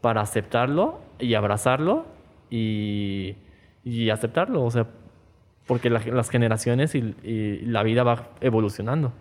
[0.02, 2.04] para aceptarlo y abrazarlo
[2.50, 3.36] y,
[3.84, 4.62] y aceptarlo.
[4.64, 4.86] O sea,
[5.66, 9.12] porque la- las generaciones y, y la vida va evolucionando.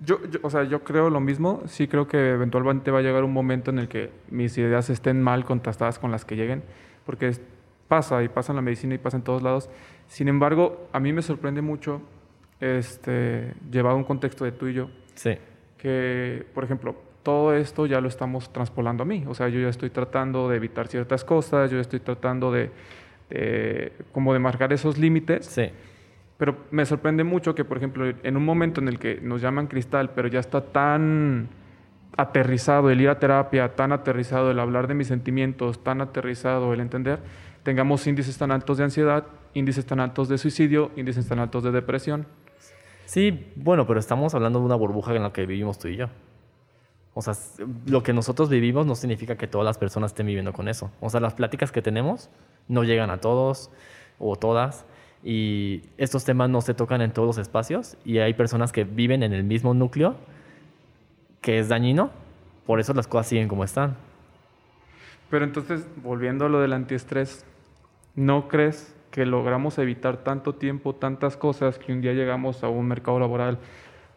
[0.00, 1.62] Yo, yo- o sea, yo creo lo mismo.
[1.66, 5.20] Sí creo que eventualmente va a llegar un momento en el que mis ideas estén
[5.22, 6.62] mal contrastadas con las que lleguen,
[7.04, 7.32] porque
[7.88, 9.68] pasa y pasa en la medicina y pasa en todos lados.
[10.06, 12.00] Sin embargo, a mí me sorprende mucho,
[12.60, 15.36] este, llevado a un contexto de tú y yo, Sí,
[15.78, 19.24] que, por ejemplo, todo esto ya lo estamos transpolando a mí.
[19.28, 22.70] O sea, yo ya estoy tratando de evitar ciertas cosas, yo ya estoy tratando de,
[23.30, 25.46] de como de marcar esos límites.
[25.46, 25.70] sí,
[26.36, 29.66] Pero me sorprende mucho que, por ejemplo, en un momento en el que nos llaman
[29.66, 31.48] cristal, pero ya está tan
[32.16, 36.80] aterrizado el ir a terapia, tan aterrizado el hablar de mis sentimientos, tan aterrizado el
[36.80, 37.20] entender,
[37.68, 41.70] tengamos índices tan altos de ansiedad, índices tan altos de suicidio, índices tan altos de
[41.70, 42.26] depresión.
[43.04, 46.06] Sí, bueno, pero estamos hablando de una burbuja en la que vivimos tú y yo.
[47.12, 47.34] O sea,
[47.84, 50.90] lo que nosotros vivimos no significa que todas las personas estén viviendo con eso.
[51.02, 52.30] O sea, las pláticas que tenemos
[52.68, 53.70] no llegan a todos
[54.18, 54.86] o todas
[55.22, 59.22] y estos temas no se tocan en todos los espacios y hay personas que viven
[59.22, 60.16] en el mismo núcleo
[61.42, 62.12] que es dañino,
[62.64, 63.98] por eso las cosas siguen como están.
[65.28, 67.44] Pero entonces, volviendo a lo del antiestrés,
[68.18, 72.88] ¿no crees que logramos evitar tanto tiempo, tantas cosas, que un día llegamos a un
[72.88, 73.58] mercado laboral,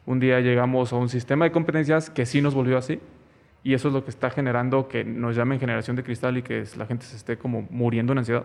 [0.08, 3.00] un día llegamos a un sistema de competencias que sí nos volvió así?
[3.64, 6.64] Y eso es lo que está generando que nos llamen generación de cristal y que
[6.78, 8.44] la gente se esté como muriendo en ansiedad.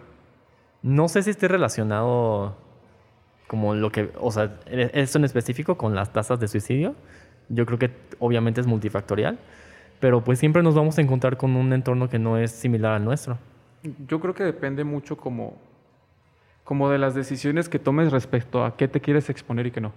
[0.83, 2.55] No sé si esté relacionado
[3.47, 6.95] como lo que, o sea, esto en específico con las tasas de suicidio.
[7.49, 9.38] Yo creo que obviamente es multifactorial,
[10.01, 13.05] pero pues siempre nos vamos a encontrar con un entorno que no es similar al
[13.07, 13.38] nuestro.
[14.09, 15.57] Yo creo que depende mucho como,
[16.65, 19.93] como de las decisiones que tomes respecto a qué te quieres exponer y qué no.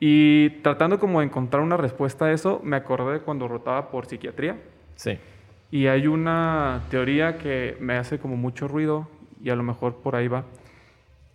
[0.00, 4.06] Y tratando como de encontrar una respuesta a eso, me acordé de cuando rotaba por
[4.06, 4.56] psiquiatría.
[4.94, 5.18] Sí,
[5.70, 9.08] Y hay una teoría que me hace como mucho ruido
[9.42, 10.44] y a lo mejor por ahí va.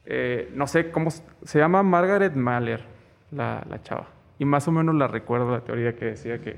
[0.05, 2.83] Eh, no sé cómo se llama Margaret Mahler,
[3.31, 4.07] la, la chava.
[4.39, 6.57] Y más o menos la recuerdo la teoría que decía que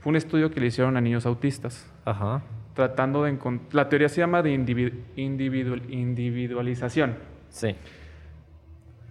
[0.00, 1.90] fue un estudio que le hicieron a niños autistas.
[2.04, 2.42] ajá,
[2.74, 3.74] tratando de encontrar...
[3.74, 7.16] La teoría se llama de individualización.
[7.48, 7.74] Sí.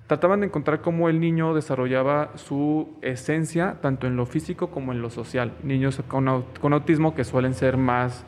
[0.08, 5.02] Trataban de encontrar cómo el niño desarrollaba su esencia, tanto en lo físico como en
[5.02, 5.54] lo social.
[5.64, 8.26] Niños con, autismo que suelen ser más...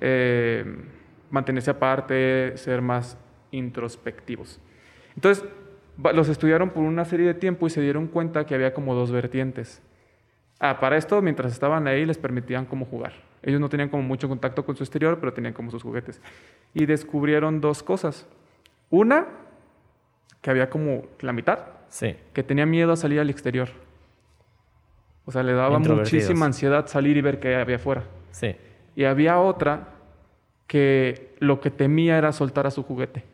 [0.00, 0.64] Eh,
[1.30, 3.18] mantenerse aparte, ser más
[3.50, 4.60] introspectivos.
[5.14, 5.44] Entonces,
[6.14, 9.10] los estudiaron por una serie de tiempo y se dieron cuenta que había como dos
[9.10, 9.82] vertientes.
[10.60, 13.12] Ah, para esto, mientras estaban ahí, les permitían como jugar.
[13.44, 16.20] Ellos no tenían como mucho contacto con su exterior, pero tenían como sus juguetes.
[16.72, 18.26] Y descubrieron dos cosas.
[18.88, 19.26] Una,
[20.40, 22.16] que había como la mitad, sí.
[22.32, 23.68] que tenía miedo a salir al exterior.
[25.26, 28.04] O sea, le daba muchísima ansiedad salir y ver qué había afuera.
[28.30, 28.56] Sí.
[28.96, 29.88] Y había otra
[30.66, 33.24] que lo que temía era soltar a su juguete.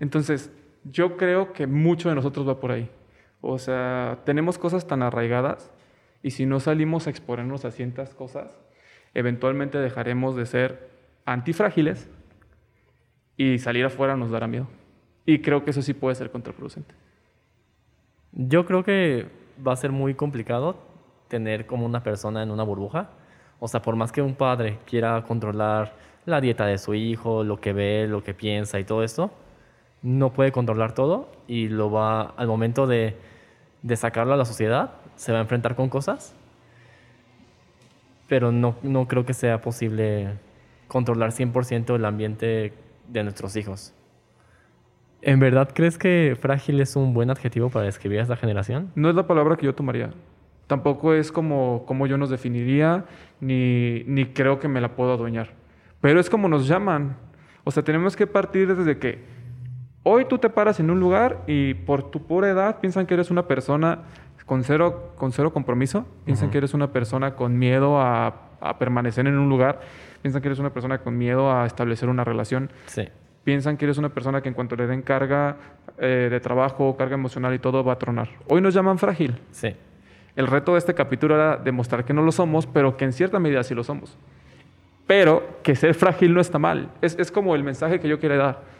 [0.00, 0.50] Entonces,
[0.82, 2.90] yo creo que mucho de nosotros va por ahí.
[3.40, 5.70] O sea, tenemos cosas tan arraigadas
[6.24, 8.58] y si no salimos a exponernos a ciertas cosas,
[9.12, 10.88] eventualmente dejaremos de ser
[11.26, 12.08] antifrágiles
[13.36, 14.66] y salir afuera nos dará miedo.
[15.26, 16.94] Y creo que eso sí puede ser contraproducente.
[18.32, 19.26] Yo creo que
[19.64, 20.78] va a ser muy complicado
[21.28, 23.10] tener como una persona en una burbuja.
[23.60, 27.60] O sea, por más que un padre quiera controlar la dieta de su hijo, lo
[27.60, 29.30] que ve, lo que piensa y todo esto,
[30.00, 33.14] no puede controlar todo y lo va al momento de,
[33.82, 36.34] de sacarlo a la sociedad, se va a enfrentar con cosas,
[38.28, 40.34] pero no, no creo que sea posible
[40.88, 42.72] controlar 100% el ambiente
[43.08, 43.94] de nuestros hijos.
[45.22, 48.90] ¿En verdad crees que frágil es un buen adjetivo para describir a esta generación?
[48.94, 50.10] No es la palabra que yo tomaría.
[50.66, 53.04] Tampoco es como, como yo nos definiría,
[53.40, 55.50] ni, ni creo que me la puedo adueñar.
[56.00, 57.16] Pero es como nos llaman.
[57.64, 59.34] O sea, tenemos que partir desde que
[60.06, 63.30] Hoy tú te paras en un lugar y por tu pura edad piensan que eres
[63.30, 64.00] una persona
[64.46, 68.40] con cero, con cero compromiso, piensan que eres una persona con miedo a,
[68.78, 69.80] permanecer en un lugar,
[70.22, 72.70] piensan que eres una persona con miedo a establecer una relación.
[73.44, 75.56] Piensan que eres una persona que en cuanto le den carga
[75.98, 78.30] eh, de trabajo, carga emocional y todo, va a tronar.
[78.48, 79.38] Hoy nos llaman frágil.
[79.50, 79.76] Sí.
[80.34, 83.38] El reto de este capítulo era demostrar que no lo somos, pero que en cierta
[83.38, 84.16] medida sí lo somos.
[85.06, 86.90] Pero que ser frágil no está mal.
[87.02, 88.74] Es, es como el mensaje que yo quiero dar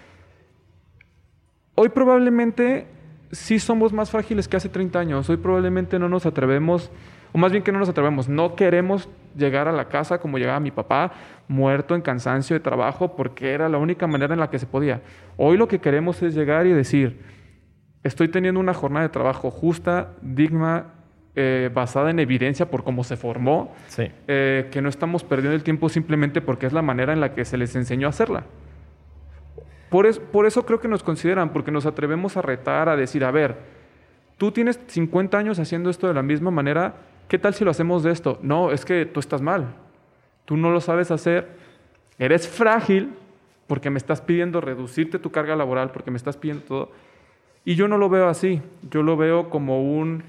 [1.77, 2.87] Hoy probablemente
[3.35, 5.29] sí somos más frágiles que hace 30 años.
[5.29, 6.91] Hoy probablemente no nos atrevemos,
[7.33, 10.61] o más bien que no nos atrevemos, no queremos llegar a la casa como llegaba
[10.61, 11.13] mi papá,
[11.49, 15.03] muerto en cansancio de trabajo, porque era la única manera en la que se podía.
[15.37, 17.21] Hoy lo que queremos es llegar y decir,
[18.03, 20.87] estoy teniendo una jornada de trabajo justa, digna,
[21.37, 25.89] eh, basada en evidencia por cómo se formó, eh, que no estamos perdiendo el tiempo
[25.89, 28.45] simplemente porque es la manera en la que se les enseñó a hacerla.
[29.95, 33.31] Por, por eso creo que nos consideran, porque nos atrevemos a retar, a decir, a
[33.31, 33.55] ver,
[34.39, 36.97] tú tienes 50 años haciendo esto de la misma manera,
[37.29, 38.41] ¿qué tal si lo hacemos de esto?
[38.43, 39.69] No, es que tú estás mal,
[40.47, 41.49] tú no lo sabes hacer,
[42.19, 43.13] eres frágil
[43.69, 46.91] porque me estás pidiendo reducirte tu carga laboral, porque me estás pidiendo todo.
[47.65, 50.25] Y yo no lo veo así, yo lo veo como un...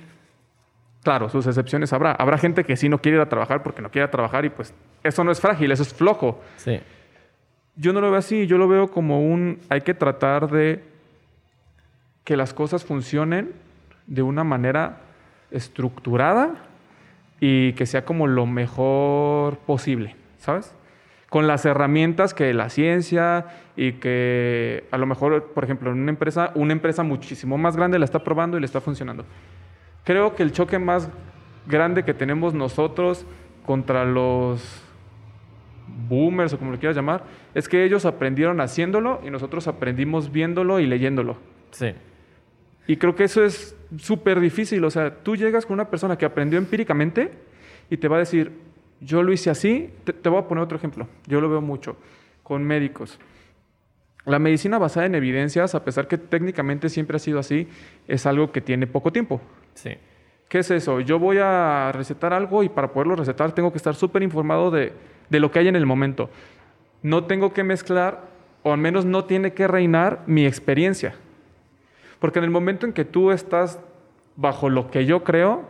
[1.02, 2.12] Claro, sus excepciones habrá.
[2.12, 4.76] Habrá gente que sí no quiere ir a trabajar porque no quiere trabajar y pues
[5.04, 6.40] eso no es frágil, eso es flojo.
[6.58, 6.80] Sí
[7.76, 10.84] yo no lo veo así, yo lo veo como un, hay que tratar de
[12.24, 13.52] que las cosas funcionen
[14.08, 15.02] de una manera
[15.52, 16.56] estructurada
[17.40, 20.74] y que sea como lo mejor posible, ¿sabes?
[21.30, 26.12] Con las herramientas que la ciencia y que a lo mejor, por ejemplo, en una
[26.12, 29.26] empresa, una empresa muchísimo más grande la está probando y le está funcionando.
[30.04, 31.10] Creo que el choque más
[31.68, 33.26] grande que tenemos nosotros
[33.66, 34.85] contra los
[35.88, 40.80] boomers o como lo quieras llamar, es que ellos aprendieron haciéndolo y nosotros aprendimos viéndolo
[40.80, 41.38] y leyéndolo.
[41.72, 41.94] Sí.
[42.88, 44.84] Y creo que eso es súper difícil.
[44.84, 47.32] O sea, tú llegas con una persona que aprendió empíricamente
[47.90, 48.52] y te va a decir,
[49.00, 49.90] yo lo hice así.
[50.04, 51.08] Te, voy a poner otro ejemplo.
[51.28, 51.98] Yo lo veo mucho
[52.44, 53.20] con médicos.
[54.26, 57.68] La medicina basada en evidencias, a pesar que técnicamente siempre ha sido así,
[58.08, 59.40] es algo que tiene poco tiempo.
[59.76, 59.92] Sí.
[60.48, 61.00] ¿Qué es eso?
[61.00, 64.94] Yo voy a recetar algo y para poderlo recetar tengo que estar súper informado de
[65.30, 66.30] de lo que hay en el momento.
[67.02, 68.22] No tengo que mezclar,
[68.64, 71.16] o al menos no tiene que reinar mi experiencia.
[72.20, 73.80] Porque en el momento en que tú estás
[74.36, 75.64] bajo lo que yo creo,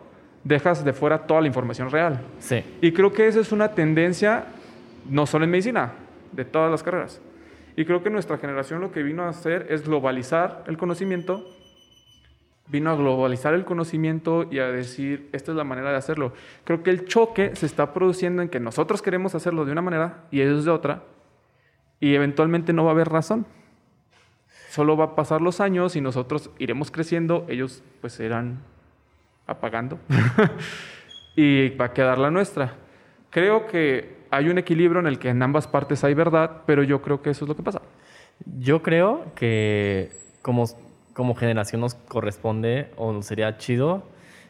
[0.43, 2.21] dejas de fuera toda la información real.
[2.39, 2.63] Sí.
[2.81, 4.45] Y creo que esa es una tendencia,
[5.09, 5.93] no solo en medicina,
[6.31, 7.21] de todas las carreras.
[7.75, 11.45] Y creo que nuestra generación lo que vino a hacer es globalizar el conocimiento
[12.67, 16.33] vino a globalizar el conocimiento y a decir, esta es la manera de hacerlo.
[16.63, 20.25] Creo que el choque se está produciendo en que nosotros queremos hacerlo de una manera
[20.31, 21.03] y ellos de otra,
[21.99, 23.45] y eventualmente no va a haber razón.
[24.69, 28.59] Solo va a pasar los años y nosotros iremos creciendo, ellos pues irán
[29.47, 29.99] apagando
[31.35, 32.73] y va a quedar la nuestra.
[33.29, 37.01] Creo que hay un equilibrio en el que en ambas partes hay verdad, pero yo
[37.01, 37.81] creo que eso es lo que pasa.
[38.59, 40.65] Yo creo que como,
[41.15, 44.03] como generación nos corresponde o sería chido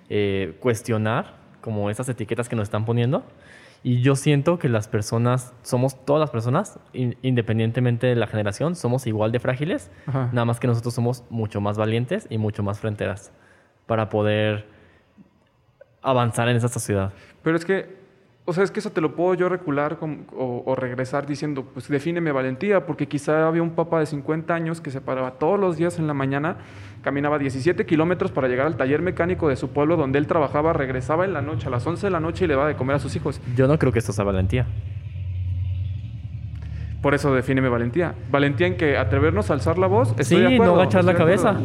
[0.10, 3.23] eh, cuestionar como esas etiquetas que nos están poniendo.
[3.84, 9.06] Y yo siento que las personas, somos todas las personas, independientemente de la generación, somos
[9.06, 13.32] igual de frágiles, nada más que nosotros somos mucho más valientes y mucho más fronteras
[13.86, 14.65] para poder
[16.01, 17.13] avanzar en esa sociedad.
[17.43, 18.04] Pero es que
[18.47, 19.97] o sea, es que eso te lo puedo yo recular
[20.38, 24.91] o, regresar diciendo, pues defíneme valentía, porque quizá había un papá de 50 años que
[24.91, 26.58] se paraba todos los días en la mañana,
[27.01, 31.25] caminaba 17 kilómetros para llegar al taller mecánico de su pueblo donde él trabajaba, regresaba
[31.25, 32.99] en la noche, a las 11 de la noche y le va de comer a
[32.99, 33.41] sus hijos.
[33.55, 34.67] Yo no creo que esto sea valentía.
[37.01, 38.13] Por eso defíneme valentía.
[38.29, 40.13] Valentía en que atrevernos a alzar la voz.
[40.21, 41.60] sí, no agachar la cabeza.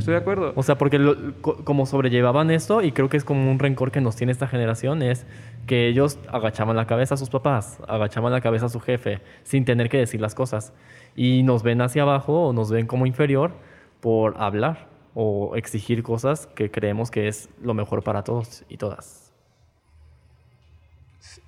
[0.00, 0.52] Estoy de acuerdo.
[0.56, 0.98] O sea, porque
[1.42, 5.02] como sobrellevaban esto, y creo que es como un rencor que nos tiene esta generación,
[5.02, 5.26] es
[5.66, 9.64] que ellos agachaban la cabeza a sus papás, agachaban la cabeza a su jefe, sin
[9.64, 10.72] tener que decir las cosas.
[11.14, 13.52] Y nos ven hacia abajo o nos ven como inferior
[14.00, 19.32] por hablar o exigir cosas que creemos que es lo mejor para todos y todas.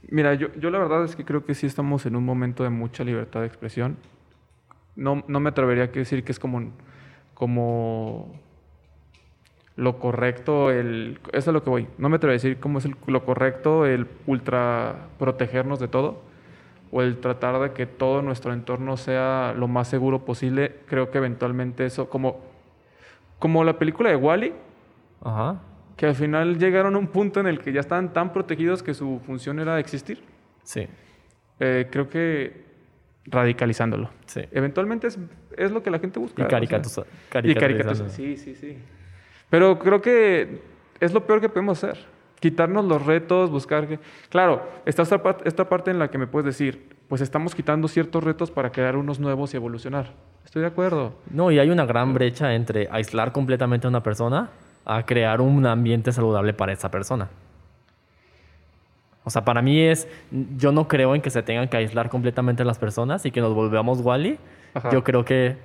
[0.09, 2.71] Mira, yo, yo la verdad es que creo que sí estamos en un momento de
[2.71, 3.97] mucha libertad de expresión.
[4.95, 6.71] No, no me atrevería a decir que es como
[7.43, 8.31] como
[9.75, 11.89] lo correcto, el, eso es a lo que voy.
[11.99, 16.23] No me atrevo a decir cómo es lo correcto el ultra protegernos de todo
[16.93, 20.77] o el tratar de que todo nuestro entorno sea lo más seguro posible.
[20.87, 22.39] Creo que eventualmente eso, como,
[23.41, 24.53] como la película de Wally,
[25.97, 28.95] que al final llegaron a un punto en el que ya estaban tan protegidos que
[28.95, 30.23] su función era existir.
[30.63, 30.87] Sí.
[31.59, 32.72] Eh, creo que
[33.27, 34.11] radicalizándolo.
[34.27, 34.43] Sí.
[34.51, 35.19] Eventualmente es,
[35.57, 36.43] es, lo que la gente busca.
[36.43, 37.01] Y caricaturas.
[37.45, 38.13] y caricaturas.
[38.13, 38.79] Sí, sí, sí.
[39.51, 40.63] Pero creo que
[41.01, 42.05] es lo peor que podemos hacer.
[42.41, 44.01] Quitarnos los retos, buscar que...
[44.29, 48.25] Claro, está esta, esta parte en la que me puedes decir, pues estamos quitando ciertos
[48.25, 50.13] retos para crear unos nuevos y evolucionar.
[50.45, 51.15] Estoy de acuerdo.
[51.31, 54.51] No, y hay una gran brecha entre aislar completamente a una persona
[54.85, 57.29] a crear un ambiente saludable para esa persona.
[59.25, 60.09] O sea, para mí es,
[60.57, 63.55] yo no creo en que se tengan que aislar completamente las personas y que nos
[63.55, 64.39] volvamos Wally.
[64.91, 65.57] Yo creo que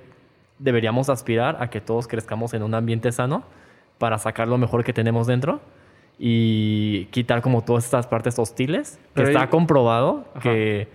[0.58, 3.42] deberíamos aspirar a que todos crezcamos en un ambiente sano
[3.98, 5.60] para sacar lo mejor que tenemos dentro
[6.18, 10.88] y quitar como todas estas partes hostiles que está comprobado que,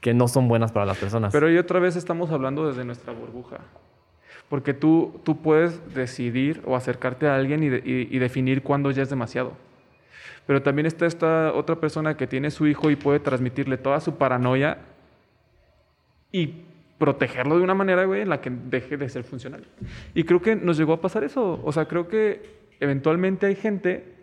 [0.00, 1.32] que no son buenas para las personas.
[1.32, 3.58] Pero ahí otra vez estamos hablando desde nuestra burbuja.
[4.48, 9.10] Porque tú, tú puedes decidir o acercarte a alguien y, y definir cuándo ya es
[9.10, 9.52] demasiado
[10.46, 14.16] pero también está esta otra persona que tiene su hijo y puede transmitirle toda su
[14.16, 14.78] paranoia
[16.30, 16.64] y
[16.98, 19.64] protegerlo de una manera, güey, en la que deje de ser funcional.
[20.14, 21.60] Y creo que nos llegó a pasar eso.
[21.64, 22.42] O sea, creo que
[22.80, 24.14] eventualmente hay gente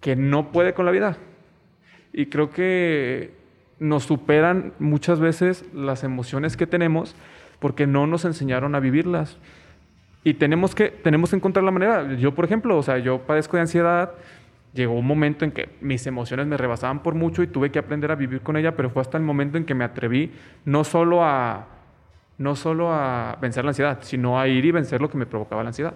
[0.00, 1.16] que no puede con la vida.
[2.12, 3.32] Y creo que
[3.78, 7.16] nos superan muchas veces las emociones que tenemos
[7.58, 9.38] porque no nos enseñaron a vivirlas.
[10.24, 12.14] Y tenemos que, tenemos que encontrar la manera.
[12.14, 14.12] Yo, por ejemplo, o sea, yo padezco de ansiedad,
[14.72, 18.10] llegó un momento en que mis emociones me rebasaban por mucho y tuve que aprender
[18.10, 20.32] a vivir con ella, pero fue hasta el momento en que me atreví
[20.64, 21.66] no solo a,
[22.38, 25.62] no solo a vencer la ansiedad, sino a ir y vencer lo que me provocaba
[25.62, 25.94] la ansiedad.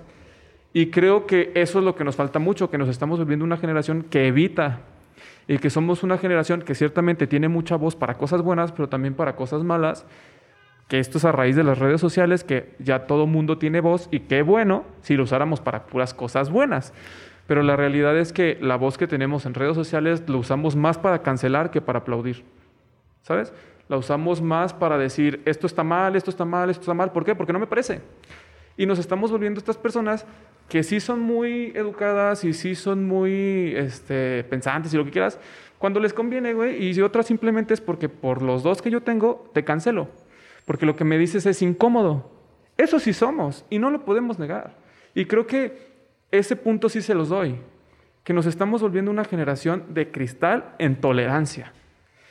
[0.73, 3.57] Y creo que eso es lo que nos falta mucho, que nos estamos volviendo una
[3.57, 4.81] generación que evita
[5.49, 9.15] y que somos una generación que ciertamente tiene mucha voz para cosas buenas, pero también
[9.15, 10.05] para cosas malas,
[10.89, 14.09] que esto es a raíz de las redes sociales, que ya todo mundo tiene voz
[14.11, 16.93] y qué bueno si lo usáramos para puras cosas buenas.
[17.47, 20.99] Pero la realidad es que la voz que tenemos en redes sociales la usamos más
[20.99, 22.45] para cancelar que para aplaudir.
[23.23, 23.53] ¿Sabes?
[23.89, 27.13] La usamos más para decir, esto está mal, esto está mal, esto está mal.
[27.13, 27.35] ¿Por qué?
[27.35, 28.01] Porque no me parece.
[28.77, 30.27] Y nos estamos volviendo estas personas
[30.69, 35.39] que sí son muy educadas y sí son muy este, pensantes y lo que quieras,
[35.79, 36.85] cuando les conviene, güey.
[36.85, 40.09] Y si otras simplemente es porque por los dos que yo tengo, te cancelo.
[40.65, 42.31] Porque lo que me dices es incómodo.
[42.77, 44.77] Eso sí somos y no lo podemos negar.
[45.15, 45.96] Y creo que
[46.39, 47.57] ese punto sí se los doy,
[48.25, 51.73] que nos estamos volviendo una generación de cristal en tolerancia.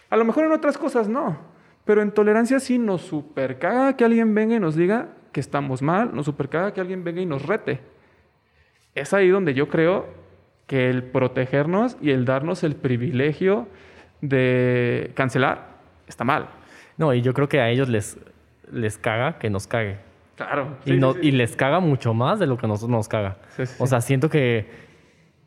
[0.10, 1.38] A lo mejor en otras cosas no,
[1.86, 6.14] pero en tolerancia sí nos supercaga que alguien venga y nos diga que estamos mal,
[6.14, 7.80] nos supercaga que alguien venga y nos rete.
[8.94, 10.08] Es ahí donde yo creo
[10.68, 13.68] que el protegernos y el darnos el privilegio
[14.22, 15.76] de cancelar
[16.08, 16.50] está mal.
[16.98, 18.18] No, y yo creo que a ellos les,
[18.72, 19.98] les caga que nos cague.
[20.36, 20.78] Claro.
[20.86, 23.38] y, no, y les caga mucho más de lo que a nosotros nos caga.
[23.80, 24.70] o sea, siento que,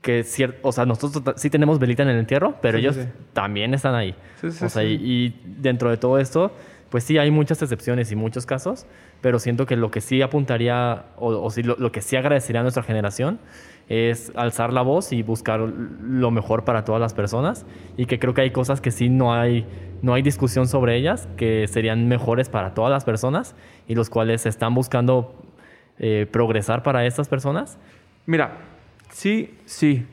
[0.01, 0.24] que
[0.62, 2.99] o sea, nosotros sí tenemos velita en el entierro, pero ellos
[3.32, 4.14] también están ahí.
[4.43, 6.53] o sea, y, dentro de todo esto,
[6.91, 8.86] pues sí, hay muchas excepciones y muchos casos,
[9.20, 12.61] pero siento que lo que sí apuntaría, o, o sí, lo, lo que sí agradecería
[12.61, 13.39] a nuestra generación,
[13.89, 17.64] es alzar la voz y buscar lo mejor para todas las personas
[17.97, 19.66] y que creo que hay cosas que sí no hay,
[20.03, 23.55] no hay discusión sobre ellas, que serían mejores para todas las personas
[23.86, 25.34] y los cuales están buscando
[25.99, 27.78] eh, progresar para estas personas.
[28.26, 28.59] Mira,
[29.11, 30.07] sí, sí.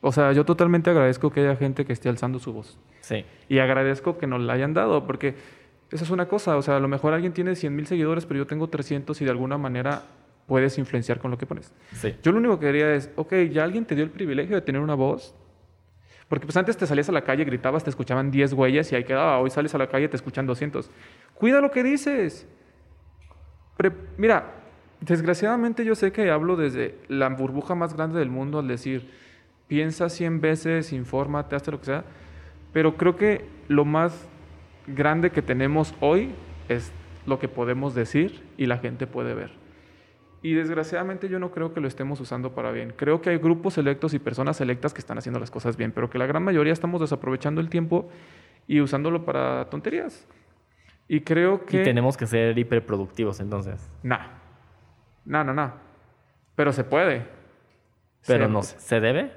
[0.00, 2.78] O sea, yo totalmente agradezco que haya gente que esté alzando su voz.
[3.00, 3.24] Sí.
[3.48, 5.34] Y agradezco que nos la hayan dado, porque
[5.90, 6.56] esa es una cosa.
[6.56, 9.24] O sea, a lo mejor alguien tiene 100 mil seguidores, pero yo tengo 300 y
[9.24, 10.02] de alguna manera
[10.46, 11.72] puedes influenciar con lo que pones.
[11.92, 12.14] Sí.
[12.22, 14.80] Yo lo único que quería es, ok, ya alguien te dio el privilegio de tener
[14.80, 15.34] una voz.
[16.28, 19.04] Porque pues antes te salías a la calle, gritabas, te escuchaban 10 güeyes y ahí
[19.04, 19.38] quedaba.
[19.38, 20.90] Hoy sales a la calle, te escuchan 200.
[21.34, 22.46] Cuida lo que dices.
[23.76, 24.54] Pre- Mira,
[25.00, 29.08] desgraciadamente yo sé que hablo desde la burbuja más grande del mundo al decir,
[29.68, 32.04] piensa 100 veces, infórmate, hazte lo que sea.
[32.72, 34.28] Pero creo que lo más
[34.94, 36.30] grande que tenemos hoy
[36.68, 36.92] es
[37.26, 39.50] lo que podemos decir y la gente puede ver.
[40.40, 42.92] Y desgraciadamente yo no creo que lo estemos usando para bien.
[42.96, 46.08] Creo que hay grupos selectos y personas selectas que están haciendo las cosas bien, pero
[46.10, 48.08] que la gran mayoría estamos desaprovechando el tiempo
[48.68, 50.26] y usándolo para tonterías.
[51.08, 51.80] Y creo que...
[51.80, 53.90] Y tenemos que ser hiperproductivos entonces.
[54.02, 54.26] Nah.
[55.24, 55.72] No, no, no.
[56.54, 57.26] Pero se puede.
[58.26, 59.32] Pero Se- no, ¿se debe?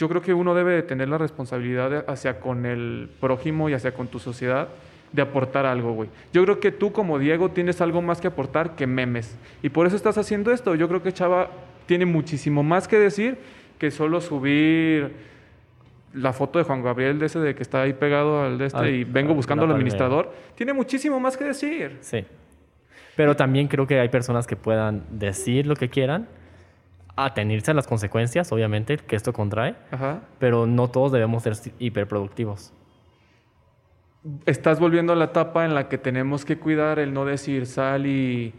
[0.00, 3.92] Yo creo que uno debe de tener la responsabilidad hacia con el prójimo y hacia
[3.92, 4.68] con tu sociedad
[5.12, 6.08] de aportar algo, güey.
[6.32, 9.36] Yo creo que tú como Diego tienes algo más que aportar que memes.
[9.62, 10.74] Y por eso estás haciendo esto.
[10.74, 11.50] Yo creo que Chava
[11.84, 13.36] tiene muchísimo más que decir
[13.78, 15.12] que solo subir
[16.14, 18.78] la foto de Juan Gabriel de ese de que está ahí pegado al de este
[18.78, 19.80] Al- y vengo buscando al palmera.
[19.82, 20.32] administrador.
[20.54, 21.98] Tiene muchísimo más que decir.
[22.00, 22.24] Sí.
[23.16, 26.26] Pero también creo que hay personas que puedan decir lo que quieran,
[27.24, 30.20] atenirse a las consecuencias, obviamente, que esto contrae, Ajá.
[30.38, 32.72] pero no todos debemos ser hiperproductivos.
[34.46, 38.06] estás volviendo a la etapa en la que tenemos que cuidar el no decir sal
[38.06, 38.52] y,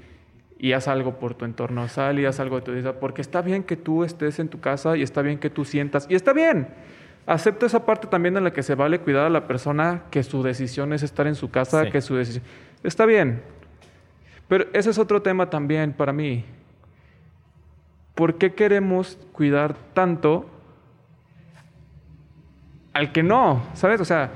[0.57, 3.41] y haz algo por tu entorno, sal y haz algo de tu vida, porque está
[3.41, 6.34] bien que tú estés en tu casa y está bien que tú sientas, y está
[6.34, 6.68] bien.
[7.28, 10.41] Acepto esa parte también en la que se vale cuidar a la persona que su
[10.41, 11.91] decisión es estar en su casa, Sí.
[11.91, 12.43] que su decisión...
[12.84, 13.43] Está bien.
[14.47, 16.43] Pero ese es otro tema también para mí.
[18.16, 20.45] ¿Por qué queremos cuidar tanto
[22.93, 23.64] al que no?
[23.74, 24.01] ¿Sabes?
[24.01, 24.32] O sea,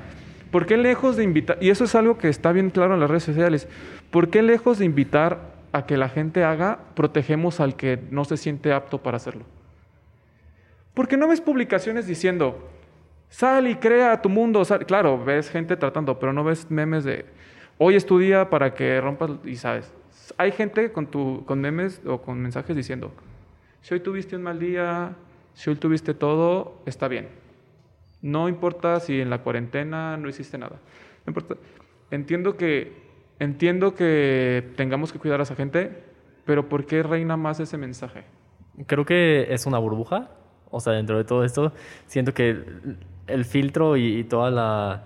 [0.50, 3.10] ¿por qué lejos de invitar, y eso es algo que está bien claro en las
[3.10, 3.68] redes sociales,
[4.10, 8.36] ¿por qué lejos de invitar a que la gente haga, protegemos al que no se
[8.36, 9.44] siente apto para hacerlo?
[10.94, 12.70] Porque no ves publicaciones diciendo,
[13.28, 14.64] sal y crea tu mundo.
[14.64, 14.86] sal-".
[14.86, 17.26] Claro, ves gente tratando, pero no ves memes de,
[17.76, 19.92] hoy es tu día para que rompas, y sabes.
[20.38, 23.12] Hay gente con, tu, con memes o con mensajes diciendo,
[23.82, 25.14] si hoy tuviste un mal día,
[25.54, 27.28] si hoy tuviste todo, está bien.
[28.22, 30.76] No importa si en la cuarentena no hiciste nada.
[31.24, 31.54] No importa.
[32.10, 32.92] Entiendo que,
[33.38, 36.02] entiendo que tengamos que cuidar a esa gente,
[36.44, 38.24] pero ¿por qué reina más ese mensaje?
[38.86, 40.30] Creo que es una burbuja.
[40.70, 41.72] O sea, dentro de todo esto,
[42.06, 42.64] siento que
[43.28, 45.04] el- filtro y, y toda la,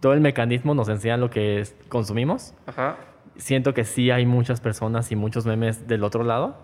[0.00, 2.54] todo el mecanismo nos enseñan lo que consumimos.
[2.66, 2.96] Ajá.
[3.36, 6.56] Siento que sí hay muchas personas y muchos memes del otro lado.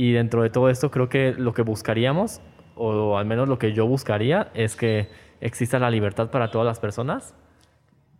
[0.00, 2.40] Y dentro de todo esto, creo que lo que buscaríamos,
[2.76, 5.08] o al menos lo que yo buscaría, es que
[5.40, 7.34] exista la libertad para todas las personas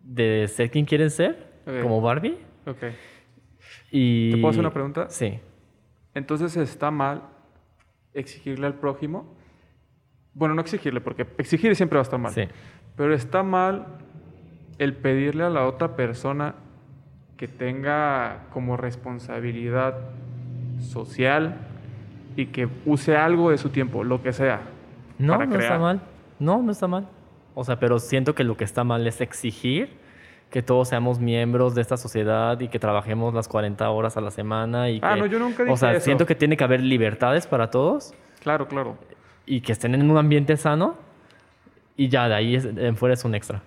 [0.03, 1.81] de ser quien quieren ser, Ok.
[1.83, 2.37] como Barbie.
[2.67, 2.83] Ok.
[3.93, 4.33] Y...
[4.33, 5.09] ¿Te puedo hacer una pregunta?
[5.09, 5.39] Sí.
[6.15, 7.23] Entonces está mal
[8.13, 9.37] exigirle al prójimo.
[10.35, 12.33] Bueno, no exigirle, porque exigir siempre va a estar mal.
[12.33, 12.43] Sí.
[12.97, 13.87] Pero está mal
[14.79, 16.57] el pedirle a la otra persona
[17.37, 19.95] que tenga como responsabilidad
[20.81, 21.57] social
[22.37, 24.61] y que use algo de su tiempo, lo que sea.
[25.19, 25.73] No, para no crear.
[25.73, 26.01] está mal.
[26.39, 27.07] No, no está mal.
[27.55, 29.91] O sea, pero siento que lo que está mal es exigir
[30.51, 34.31] que todos seamos miembros de esta sociedad y que trabajemos las 40 horas a la
[34.31, 36.05] semana y Ah, que- no, yo nunca O dije sea, eso.
[36.05, 38.97] siento que tiene que haber libertades para todos Claro, claro.
[39.45, 40.95] y que estén en un ambiente sano
[41.97, 43.61] y ya de ahí es- en fuera es un extra.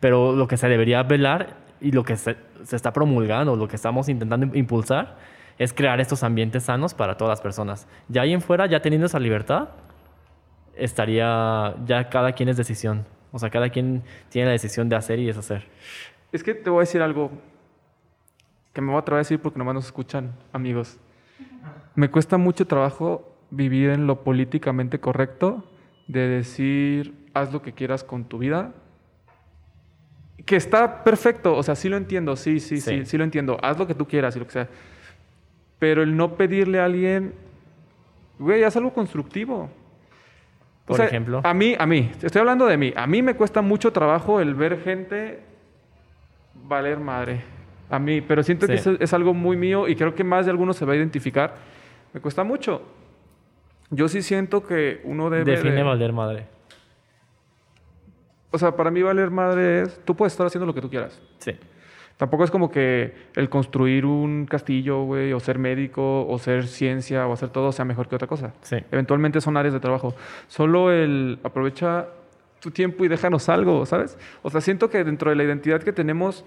[0.00, 3.76] Pero lo que se debería velar y lo que se, se está promulgando, lo que
[3.76, 5.16] estamos intentando impulsar
[5.62, 7.86] es crear estos ambientes sanos para todas las personas.
[8.08, 9.68] Ya ahí en fuera, ya teniendo esa libertad,
[10.76, 13.04] estaría, ya cada quien es decisión.
[13.32, 15.66] O sea, cada quien tiene la decisión de hacer y deshacer.
[16.32, 17.30] Es que te voy a decir algo
[18.72, 20.98] que me voy a atrever a decir porque nomás nos escuchan amigos.
[21.94, 25.64] Me cuesta mucho trabajo vivir en lo políticamente correcto
[26.08, 28.72] de decir haz lo que quieras con tu vida.
[30.44, 33.18] Que está perfecto, o sea, sí lo entiendo, sí, sí, sí, sí, Sí.
[33.18, 33.58] lo entiendo.
[33.62, 34.68] Haz lo que tú quieras y lo que sea.
[35.82, 37.34] Pero el no pedirle a alguien,
[38.38, 39.62] güey, haz algo constructivo.
[39.64, 41.40] O Por sea, ejemplo.
[41.42, 42.92] A mí, a mí, estoy hablando de mí.
[42.94, 45.40] A mí me cuesta mucho trabajo el ver gente
[46.54, 47.40] valer madre.
[47.90, 50.52] A mí, pero siento que es, es algo muy mío y creo que más de
[50.52, 51.56] algunos se va a identificar.
[52.12, 52.82] Me cuesta mucho.
[53.90, 55.50] Yo sí siento que uno debe...
[55.50, 56.46] Define de- valer madre.
[58.52, 60.00] O sea, para mí valer madre es...
[60.04, 61.20] Tú puedes estar haciendo lo que tú quieras.
[61.38, 61.56] Sí.
[62.16, 67.26] Tampoco es como que el construir un castillo, güey, o ser médico, o ser ciencia,
[67.26, 68.52] o hacer todo sea mejor que otra cosa.
[68.62, 68.76] Sí.
[68.92, 70.14] Eventualmente son áreas de trabajo.
[70.46, 72.06] Solo el aprovecha
[72.60, 74.16] tu tiempo y déjanos algo, ¿sabes?
[74.42, 76.44] O sea, siento que dentro de la identidad que tenemos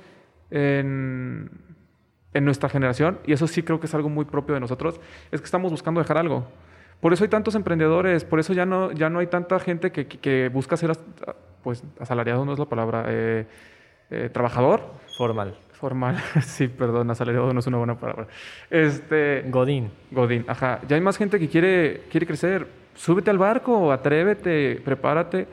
[0.49, 1.49] en,
[2.33, 4.99] en nuestra generación, y eso sí creo que es algo muy propio de nosotros,
[5.31, 6.47] es que estamos buscando dejar algo.
[7.01, 10.07] Por eso hay tantos emprendedores, por eso ya no, ya no hay tanta gente que,
[10.07, 11.03] que- que busca ser, as-
[11.63, 13.45] pues, asalariado no es la palabra, eh,
[14.11, 14.81] eh, trabajador,
[15.17, 15.55] Formal.
[15.73, 18.27] formal, sí, perdón, asalariado no es una buena palabra.
[18.69, 19.91] Este, Godín.
[20.11, 20.79] Godín, ajá.
[20.87, 22.67] Ya hay más gente que quiere, quiere crecer.
[22.95, 25.47] Súbete al barco, atrévete, prepárate.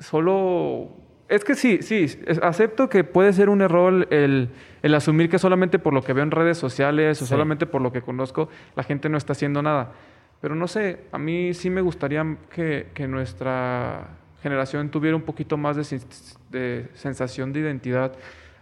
[0.00, 0.88] Solo.
[1.28, 2.06] Es que sí, sí,
[2.42, 4.48] acepto que puede ser un error el,
[4.82, 7.28] el asumir que solamente por lo que veo en redes sociales o Sí.
[7.30, 9.92] solamente por lo que conozco, la gente no está haciendo nada.
[10.40, 12.24] Pero no sé, a mí sí me gustaría
[12.54, 14.08] que, que nuestra
[14.42, 18.12] generación tuviera un poquito más de, sen- de sensación de identidad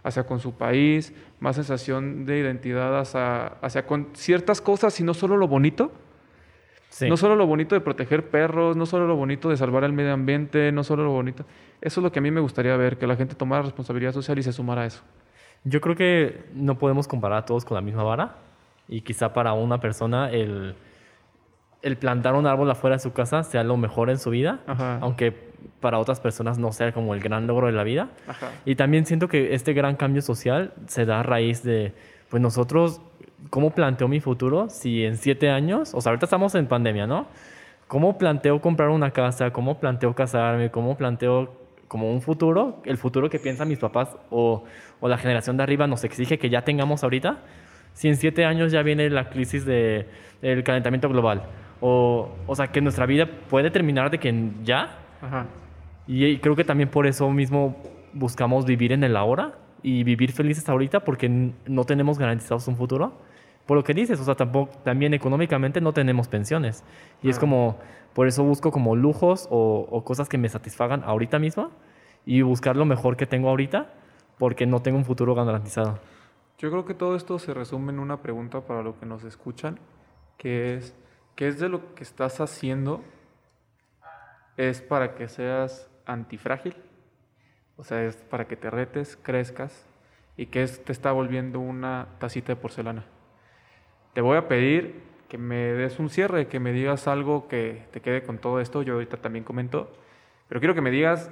[0.03, 5.13] hacia con su país, más sensación de identidad hacia, hacia con ciertas cosas y no
[5.13, 5.91] solo lo bonito.
[6.89, 7.09] Sí.
[7.09, 10.13] No solo lo bonito de proteger perros, no solo lo bonito de salvar el medio
[10.13, 11.45] ambiente, no solo lo bonito.
[11.81, 14.39] Eso es lo que a mí me gustaría ver, que la gente tomara responsabilidad social
[14.39, 15.03] y se sumara a eso.
[15.63, 18.37] Yo creo que no podemos comparar a todos con la misma vara.
[18.87, 20.75] Y quizá para una persona el,
[21.81, 24.59] el plantar un árbol afuera de su casa sea lo mejor en su vida.
[24.67, 24.99] Ajá.
[25.01, 25.47] Aunque
[25.79, 28.09] para otras personas no sea como el gran logro de la vida.
[28.27, 28.51] Ajá.
[28.65, 31.93] Y también siento que este gran cambio social se da a raíz de,
[32.29, 33.01] pues nosotros,
[33.49, 34.69] ¿cómo planteo mi futuro?
[34.69, 37.27] Si en siete años, o sea, ahorita estamos en pandemia, ¿no?
[37.87, 39.51] ¿Cómo planteo comprar una casa?
[39.51, 40.71] ¿Cómo planteo casarme?
[40.71, 41.53] ¿Cómo planteo
[41.87, 42.81] como un futuro?
[42.83, 44.65] El futuro que piensan mis papás o,
[44.99, 47.37] o la generación de arriba nos exige que ya tengamos ahorita.
[47.93, 50.07] Si en siete años ya viene la crisis de,
[50.41, 51.43] del calentamiento global.
[51.81, 54.97] O, o sea, que nuestra vida puede terminar de que ya.
[55.21, 55.45] Ajá.
[56.07, 57.77] Y y creo que también por eso mismo
[58.13, 61.29] buscamos vivir en el ahora y vivir felices ahorita porque
[61.65, 63.13] no tenemos garantizados un futuro.
[63.65, 66.83] Por lo que dices, o sea, tampoco, también económicamente no tenemos pensiones.
[67.21, 67.41] Y es Ah.
[67.41, 67.77] como,
[68.13, 71.71] por eso busco como lujos o, o cosas que me satisfagan ahorita mismo
[72.25, 73.93] y buscar lo mejor que tengo ahorita
[74.37, 75.99] porque no tengo un futuro garantizado.
[76.59, 79.79] Yo creo que todo esto se resume en una pregunta para los que nos escuchan,
[80.37, 80.95] que es,
[81.37, 83.03] ¿qué es de lo que estás haciendo
[84.57, 86.75] es para que seas antifrágil?
[87.77, 89.85] O sea, es para que te retes, crezcas
[90.35, 93.05] y que es, te está volviendo una tacita de porcelana.
[94.13, 98.01] Te voy a pedir que me des un cierre, que me digas algo que te
[98.01, 98.81] quede con todo esto.
[98.81, 99.93] Yo ahorita también comento,
[100.49, 101.31] pero quiero que me digas,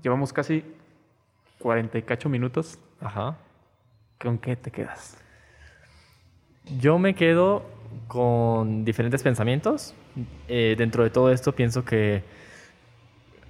[0.00, 0.64] llevamos casi
[1.58, 3.36] 40 y cacho minutos, Ajá.
[4.20, 5.18] ¿con qué te quedas?
[6.78, 9.94] Yo me quedo con diferentes pensamientos.
[10.48, 12.22] Eh, dentro de todo esto pienso que,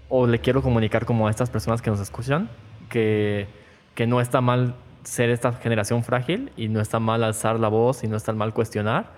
[0.09, 2.51] o le quiero comunicar como a estas personas que nos escuchan,
[2.89, 3.47] que,
[3.95, 4.75] que no está mal
[5.05, 8.53] ser esta generación frágil y no está mal alzar la voz y no está mal
[8.53, 9.13] cuestionar,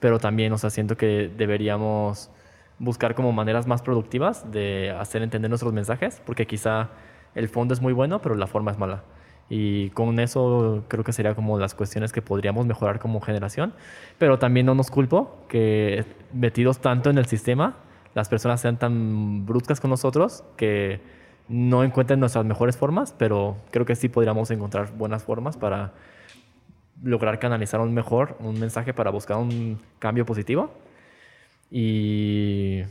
[0.00, 2.30] pero también, o sea, siento que deberíamos
[2.78, 6.90] buscar como maneras más productivas de hacer entender nuestros mensajes, porque quizá
[7.34, 9.02] el fondo es muy bueno, pero la forma es mala.
[9.50, 13.72] Y con eso creo que sería como las cuestiones que podríamos mejorar como generación.
[14.18, 17.76] Pero también no nos culpo que metidos tanto en el sistema,
[18.14, 21.00] las personas sean tan bruscas con nosotros que
[21.48, 25.92] no encuentren nuestras mejores formas, pero creo que sí podríamos encontrar buenas formas para
[27.02, 30.70] lograr canalizar un mejor, un mensaje para buscar un cambio positivo.
[31.70, 32.82] Y,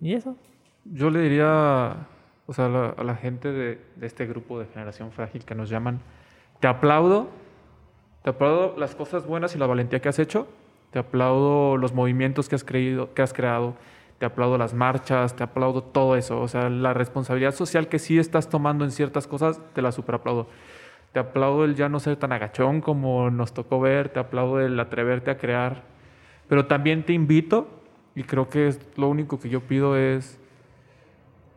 [0.00, 0.36] y eso.
[0.84, 2.08] Yo le diría,
[2.46, 5.68] o sea, la, a la gente de, de este grupo de generación frágil que nos
[5.68, 6.00] llaman,
[6.60, 7.28] te aplaudo,
[8.22, 10.46] te aplaudo las cosas buenas y la valentía que has hecho,
[10.90, 13.74] te aplaudo los movimientos que has, creído, que has creado,
[14.18, 18.18] te aplaudo las marchas, te aplaudo todo eso, o sea, la responsabilidad social que sí
[18.18, 20.46] estás tomando en ciertas cosas, te la super aplaudo.
[21.12, 24.78] Te aplaudo el ya no ser tan agachón como nos tocó ver, te aplaudo el
[24.78, 25.82] atreverte a crear,
[26.48, 27.68] pero también te invito,
[28.14, 30.38] y creo que es lo único que yo pido es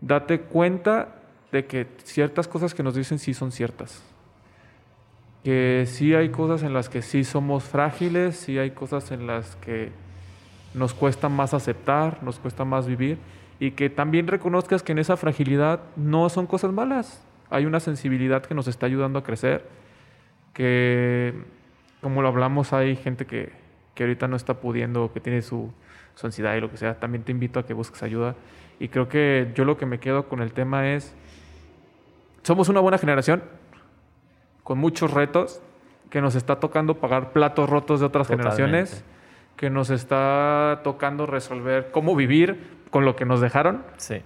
[0.06, 1.16] date cuenta
[1.52, 4.04] de que ciertas cosas que nos dicen sí son ciertas.
[5.44, 9.56] Que sí hay cosas en las que sí somos frágiles, sí hay cosas en las
[9.58, 9.92] que
[10.74, 13.18] nos cuesta más aceptar, nos cuesta más vivir
[13.60, 17.24] y que también reconozcas que en esa fragilidad no son cosas malas.
[17.50, 19.68] Hay una sensibilidad que nos está ayudando a crecer,
[20.54, 21.34] que
[22.02, 23.54] como lo hablamos hay gente que,
[23.96, 25.72] que ahorita no está pudiendo, que tiene su,
[26.14, 27.00] su ansiedad y lo que sea.
[27.00, 28.36] También te invito a que busques ayuda.
[28.80, 31.16] Y creo que yo lo que me quedo con el tema es,
[32.44, 33.42] somos una buena generación,
[34.64, 35.62] con muchos retos,
[36.10, 38.56] que nos está tocando pagar platos rotos de otras Totalmente.
[38.62, 39.04] generaciones,
[39.56, 44.22] que nos está tocando resolver cómo vivir con lo que nos dejaron Sí.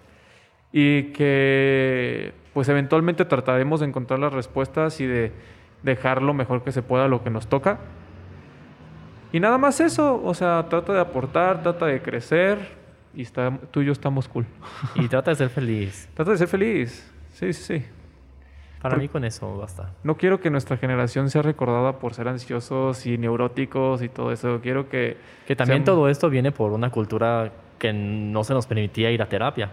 [0.71, 5.31] y que pues eventualmente trataremos de encontrar las respuestas y de
[5.83, 7.79] dejar lo mejor que se pueda lo que nos toca.
[9.31, 12.57] Y nada más eso, o sea, trata de aportar, trata de crecer
[13.13, 14.45] y está, tú y yo estamos cool.
[14.95, 16.09] Y trata de ser feliz.
[16.15, 17.11] Trata de ser feliz.
[17.33, 17.85] Sí, sí, sí.
[18.81, 19.91] Para mí con eso basta.
[20.03, 24.61] No quiero que nuestra generación sea recordada por ser ansiosos y neuróticos y todo eso.
[24.61, 25.17] Quiero que...
[25.47, 29.21] Que también sean- todo esto viene por una cultura que no se nos permitía ir
[29.21, 29.71] a terapia.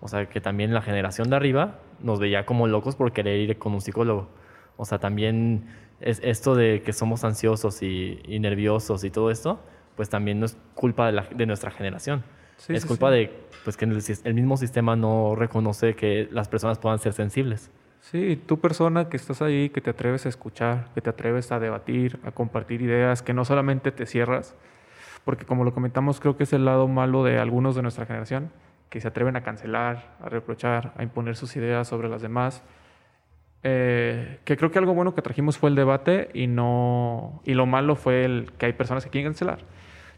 [0.00, 3.58] O sea, que también la generación de arriba nos veía como locos por querer ir
[3.58, 4.28] con un psicólogo.
[4.76, 5.64] O sea, también
[6.00, 9.60] es esto de que somos ansiosos y, y nerviosos y todo esto,
[9.96, 12.22] pues también no es culpa de, la- de nuestra generación.
[12.58, 13.16] Sí, es sí, culpa sí.
[13.16, 13.30] de
[13.64, 17.70] pues, que el, el mismo sistema no reconoce que las personas puedan ser sensibles.
[18.00, 21.58] Sí, tú persona que estás ahí, que te atreves a escuchar, que te atreves a
[21.58, 24.54] debatir, a compartir ideas, que no solamente te cierras,
[25.24, 28.50] porque como lo comentamos, creo que es el lado malo de algunos de nuestra generación,
[28.90, 32.62] que se atreven a cancelar, a reprochar, a imponer sus ideas sobre las demás.
[33.68, 37.66] Eh, que creo que algo bueno que trajimos fue el debate y no y lo
[37.66, 39.58] malo fue el que hay personas que quieren cancelar.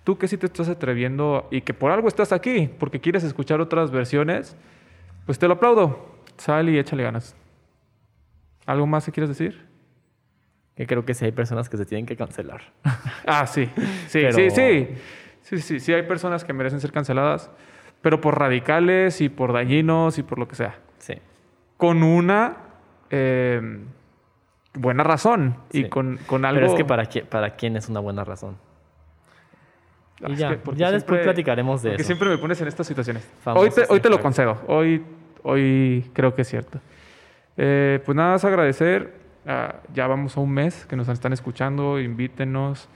[0.05, 3.63] Tú que sí te estás atreviendo y que por algo estás aquí, porque quieres escuchar
[3.63, 4.55] otras versiones,
[5.25, 6.19] pues te lo aplaudo.
[6.37, 7.35] Sal y échale ganas.
[8.67, 9.67] ¿Algo más que quieres decir?
[10.77, 12.61] Que creo que sí hay personas que se tienen que cancelar.
[13.27, 13.65] Ah, sí.
[14.09, 14.89] Sí, Pero- sí, sí.
[15.41, 17.51] Sí, sí, sí, hay personas que merecen ser canceladas,
[18.03, 20.79] pero por radicales y por dañinos y por lo que sea.
[20.99, 21.15] Sí.
[21.79, 22.68] Con una
[23.11, 23.81] eh,
[24.75, 25.89] buena razón y Sí.
[25.89, 26.61] con, con algo...
[26.61, 28.57] Pero es que para, qui- para quién es una buena razón.
[30.23, 32.09] Ah, Y ya, ya después siempre- platicaremos de Porque eso.
[32.09, 33.29] siempre me pones en estas situaciones.
[33.43, 34.59] Famosos Hoy te, hoy te lo concedo.
[34.67, 35.05] Hoy,
[35.43, 36.81] hoy creo que es cierto.
[37.57, 39.15] Eh, pues nada más agradecer.
[39.47, 41.99] ah, ya vamos a un mes que nos están escuchando.
[42.01, 42.89] Invítenos.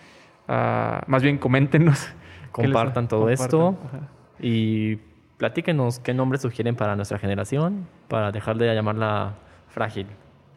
[0.48, 2.08] ah, más bien, coméntenos.
[2.54, 3.78] qué les- Compartan todo esto.
[3.86, 4.08] Ajá.
[4.40, 4.96] Y
[5.38, 9.34] platíquenos qué nombres sugieren para nuestra generación, para dejar de llamarla
[9.72, 10.06] frágil.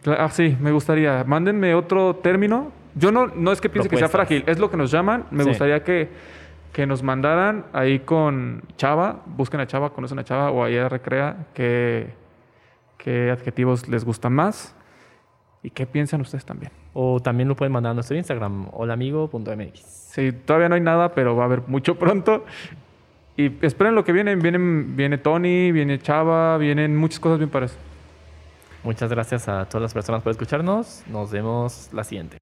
[0.06, 1.24] Ah, sí, me gustaría.
[1.24, 2.72] Mándenme otro término.
[2.94, 5.26] Yo no, no es que piense que sea frágil, es lo que nos llaman.
[5.32, 5.50] Me Sí.
[5.50, 6.10] gustaría que,
[6.72, 10.88] que nos mandaran ahí con Chava, busquen a Chava, conocen a Chava o ahí a
[10.88, 12.14] Recrea, qué,
[12.98, 14.76] qué adjetivos les gustan más
[15.64, 16.72] y qué piensan ustedes también.
[16.94, 19.80] O también lo pueden mandar a nuestro Instagram, holaamigo.mx.
[19.82, 22.46] Sí, todavía no hay nada, pero va a haber mucho pronto.
[23.38, 24.36] Y esperen lo que viene.
[24.38, 27.76] Vienen, viene Tony, viene Chava, vienen muchas cosas bien para eso.
[28.86, 31.04] Muchas gracias a todas las personas por escucharnos.
[31.08, 32.34] Nos vemos la siguiente.